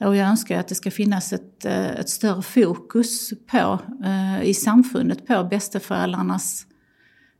Och 0.00 0.16
jag 0.16 0.28
önskar 0.28 0.60
att 0.60 0.68
det 0.68 0.74
ska 0.74 0.90
finnas 0.90 1.32
ett, 1.32 1.64
eh, 1.64 1.90
ett 1.90 2.08
större 2.08 2.42
fokus 2.42 3.32
på, 3.46 3.80
eh, 4.04 4.42
i 4.42 4.54
samfundet 4.54 5.26
på 5.26 5.44
bästeföräldrarnas 5.44 6.66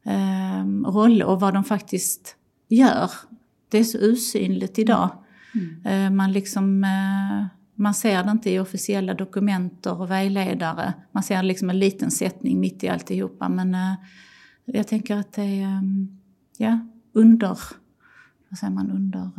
eh, 0.04 0.64
roll 0.86 1.22
och 1.22 1.40
vad 1.40 1.54
de 1.54 1.64
faktiskt 1.64 2.36
gör. 2.68 3.10
Det 3.68 3.78
är 3.78 3.84
så 3.84 3.98
usynligt 3.98 4.78
idag. 4.78 5.10
Mm. 5.84 6.16
Man, 6.16 6.32
liksom, 6.32 6.86
man 7.74 7.94
ser 7.94 8.24
det 8.24 8.30
inte 8.30 8.50
i 8.50 8.58
officiella 8.58 9.14
dokument 9.14 9.86
och 9.86 10.10
vägledare. 10.10 10.92
Man 11.12 11.22
ser 11.22 11.42
liksom 11.42 11.70
en 11.70 11.78
liten 11.78 12.10
sättning 12.10 12.60
mitt 12.60 12.84
i 12.84 12.88
alltihopa. 12.88 13.48
Men 13.48 13.76
jag 14.64 14.88
tänker 14.88 15.16
att 15.16 15.32
det 15.32 15.42
är 15.42 15.82
ja, 16.56 16.78
under, 17.12 17.58
vad 18.48 18.58
säger 18.58 18.72
man, 18.72 18.90
under 18.90 19.30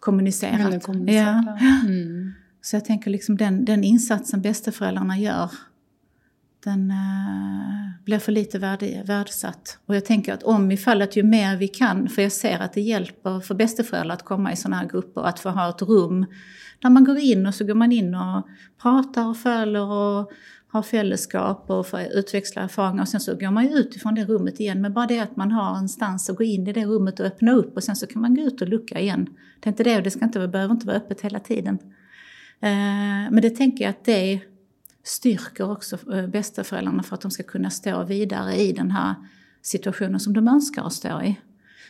kommunicerat. 0.00 0.82
kommunicerat. 0.82 1.44
Ja. 1.46 1.80
Mm. 1.86 2.32
Så 2.60 2.76
jag 2.76 2.84
tänker 2.84 3.10
liksom 3.10 3.36
den, 3.36 3.64
den 3.64 3.84
insatsen 3.84 4.42
bästeföräldrarna 4.42 5.18
gör, 5.18 5.50
den 6.64 6.90
uh, 6.90 8.04
blir 8.04 8.18
för 8.18 8.32
lite 8.32 8.58
värd, 8.58 8.84
värdesatt. 9.06 9.78
Och 9.86 9.96
jag 9.96 10.04
tänker 10.04 10.34
att 10.34 10.42
om 10.42 10.70
ifall 10.70 11.02
att 11.02 11.16
ju 11.16 11.22
mer 11.22 11.56
vi 11.56 11.68
kan, 11.68 12.08
för 12.08 12.22
jag 12.22 12.32
ser 12.32 12.58
att 12.58 12.72
det 12.72 12.80
hjälper 12.80 13.40
för 13.40 13.54
bästeföräldrar 13.54 14.14
att 14.14 14.24
komma 14.24 14.52
i 14.52 14.56
sådana 14.56 14.76
här 14.76 14.88
grupper, 14.88 15.20
att 15.20 15.40
få 15.40 15.50
ha 15.50 15.70
ett 15.70 15.82
rum 15.82 16.26
där 16.82 16.90
man 16.90 17.04
går 17.04 17.18
in 17.18 17.46
och 17.46 17.54
så 17.54 17.64
går 17.64 17.74
man 17.74 17.92
in 17.92 18.14
och 18.14 18.48
pratar 18.82 19.26
och 19.26 19.36
följer 19.36 19.92
och 19.92 20.30
har 20.68 20.82
fällskap 20.82 21.70
och 21.70 21.86
utväxla 22.14 22.62
erfarenheter 22.62 23.02
och 23.02 23.08
sen 23.08 23.20
så 23.20 23.34
går 23.34 23.50
man 23.50 23.64
ju 23.64 23.70
ut 23.70 23.96
ifrån 23.96 24.14
det 24.14 24.24
rummet 24.24 24.60
igen. 24.60 24.80
Men 24.80 24.92
bara 24.92 25.06
det 25.06 25.20
att 25.20 25.36
man 25.36 25.52
har 25.52 25.76
en 25.76 25.88
stans 25.88 26.30
att 26.30 26.36
gå 26.36 26.44
in 26.44 26.66
i 26.66 26.72
det 26.72 26.84
rummet 26.84 27.20
och 27.20 27.26
öppna 27.26 27.52
upp 27.52 27.76
och 27.76 27.84
sen 27.84 27.96
så 27.96 28.06
kan 28.06 28.22
man 28.22 28.34
gå 28.34 28.42
ut 28.42 28.62
och 28.62 28.68
lucka 28.68 29.00
igen. 29.00 29.28
Det 29.60 29.68
är 29.68 29.72
inte 29.72 29.84
det 29.84 30.00
det 30.00 30.10
ska 30.10 30.24
inte, 30.24 30.48
behöver 30.48 30.74
inte 30.74 30.86
vara 30.86 30.96
öppet 30.96 31.20
hela 31.20 31.40
tiden. 31.40 31.78
Eh, 32.60 33.30
men 33.30 33.40
det 33.42 33.50
tänker 33.50 33.84
jag 33.84 33.90
att 33.90 34.04
det 34.04 34.40
styrker 35.02 35.70
också 35.70 36.12
eh, 36.14 36.26
bästeföräldrarna 36.26 37.02
för 37.02 37.14
att 37.14 37.20
de 37.20 37.30
ska 37.30 37.42
kunna 37.42 37.70
stå 37.70 38.04
vidare 38.04 38.56
i 38.56 38.72
den 38.72 38.90
här 38.90 39.14
situationen 39.62 40.20
som 40.20 40.32
de 40.32 40.48
önskar 40.48 40.84
att 40.84 40.92
stå 40.92 41.22
i. 41.22 41.36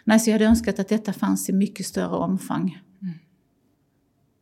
Nej, 0.05 0.21
så 0.21 0.31
jag 0.31 0.35
hade 0.35 0.45
önskat 0.45 0.79
att 0.79 0.89
detta 0.89 1.13
fanns 1.13 1.49
i 1.49 1.53
mycket 1.53 1.87
större 1.87 2.17
omfång. 2.17 2.83
Mm. 3.03 3.15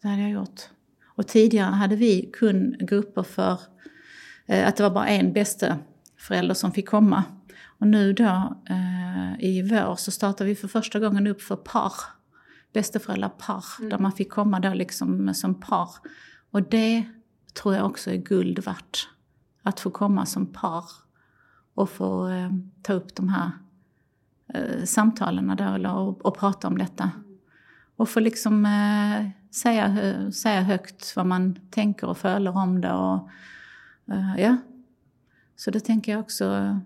Det 0.03 0.09
hade 0.09 0.23
jag 0.23 0.31
gjort. 0.31 0.61
Och 1.05 1.27
tidigare 1.27 1.71
hade 1.71 1.97
vi 1.97 2.31
kundgrupper 2.33 3.23
för 3.23 3.53
eh, 3.53 3.59
att 4.49 4.77
det 4.77 4.83
var 4.83 4.91
bara 4.91 5.09
en 5.09 5.33
bästa 5.33 5.79
förälder 6.19 6.55
som 6.55 6.73
fick 6.73 6.89
komma. 6.89 7.25
Och 7.79 7.87
nu 7.87 8.13
då 8.13 8.57
eh, 8.69 9.45
i 9.45 9.63
vår 9.71 9.97
så 9.97 10.11
startar 10.11 10.45
vi 10.45 10.55
för 10.55 10.69
första 10.69 10.99
gången 10.99 11.27
upp 11.27 11.43
för 11.43 11.57
par. 11.57 11.93
Bästeföräldrapar. 12.73 13.65
Mm. 13.79 13.91
Där 13.91 13.99
man 13.99 14.13
fick 14.13 14.31
komma 14.31 14.61
då 14.61 14.75
liksom 14.75 15.35
som 15.35 15.61
par. 15.61 15.91
Och 16.51 16.63
det 16.63 17.05
tror 17.55 17.75
jag 17.75 17.87
också 17.87 18.11
är 18.11 18.17
guld 18.17 18.65
värt. 18.65 19.09
Att 19.63 19.81
få 19.81 19.91
komma 19.91 20.27
som 20.27 20.47
par 20.47 20.85
och 21.75 21.91
få 21.91 22.29
eh, 22.29 22.51
ta 22.83 22.93
upp 22.93 23.15
de 23.15 23.29
här 23.29 23.51
eh, 24.55 24.85
samtalen 24.85 25.57
där, 25.57 25.75
eller, 25.75 25.95
och, 25.95 26.27
och, 26.27 26.39
prata 26.39 26.69
om 26.69 26.79
detta. 26.79 27.11
Och 27.97 28.09
få 28.09 28.21
liksom 28.21 28.67
eh, 28.67 29.29
säga, 29.55 30.33
säga 30.33 30.63
högt 30.63 31.17
vad 31.17 31.27
man 31.27 31.59
tänker 31.71 32.07
och 32.07 32.19
följer 32.19 32.57
om 32.57 32.81
det. 32.81 32.93
Och, 32.93 33.15
eh, 33.15 33.31
Eh, 34.11 34.41
ja. 34.43 34.57
Så 35.57 35.71
det 35.71 35.81
tänker 35.81 36.13
jag 36.13 36.21
också 36.21 36.79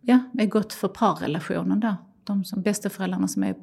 ja, 0.00 0.18
är 0.38 0.46
gott 0.46 0.72
för 0.72 0.88
parrelationen 0.88 1.80
där. 1.80 1.96
De 2.24 2.44
som 2.44 2.62
bästeföräldrarna 2.62 3.28
som 3.28 3.42
är 3.42 3.54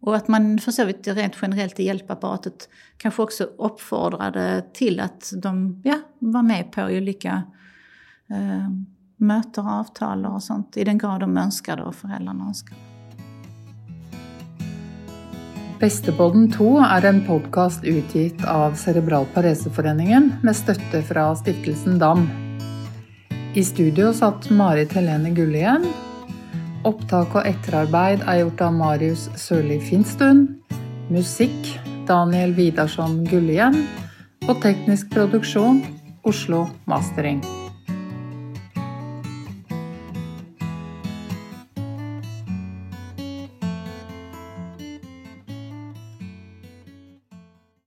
och 0.00 0.16
att 0.16 0.28
man 0.28 0.58
för 0.58 0.72
så 0.72 0.84
vitt 0.84 1.08
rent 1.08 1.36
generellt 1.42 1.80
i 1.80 1.84
hjälpapparatet 1.84 2.68
kanske 2.96 3.22
också 3.22 3.44
uppfordrade 3.44 4.64
till 4.72 5.00
att 5.00 5.32
de 5.36 5.82
ja, 5.84 6.00
var 6.18 6.42
med 6.42 6.72
på 6.72 6.82
olika 6.82 7.42
eh, 8.30 8.68
möten, 9.16 9.66
avtal 9.66 10.26
och 10.26 10.42
sånt 10.42 10.76
i 10.76 10.84
den 10.84 10.98
grad 10.98 11.20
de 11.20 11.36
önskade 11.36 11.82
och 11.82 11.94
föräldrarna 11.94 12.44
önskade. 12.44 12.97
Bestepodden 15.80 16.50
2 16.52 16.78
är 16.78 17.04
en 17.04 17.26
podcast 17.26 17.84
utgitt 17.84 18.44
av 18.44 18.74
Cerebral 18.74 19.26
Pareseforeningen 19.34 20.32
med 20.42 20.56
stöd 20.56 21.04
från 21.08 21.36
stiftelsen 21.36 21.98
DAM. 21.98 22.28
I 23.54 23.64
studio 23.64 24.12
satt 24.12 24.50
Marit 24.50 24.92
Helene 24.92 25.30
Gullien 25.30 25.86
Opptak 26.86 27.34
og 27.34 27.46
etterarbeid 27.46 28.22
er 28.22 28.42
gjort 28.42 28.60
av 28.62 28.74
Marius 28.74 29.26
Sørli 29.36 29.80
Finstun. 29.82 30.46
Musikk 31.10 31.72
Daniel 32.08 32.54
Vidarsson 32.54 33.24
Gullien. 33.28 33.76
Og 34.48 34.62
teknisk 34.62 35.10
produksjon 35.12 35.82
Oslo 36.24 36.66
Mastering. 36.86 37.42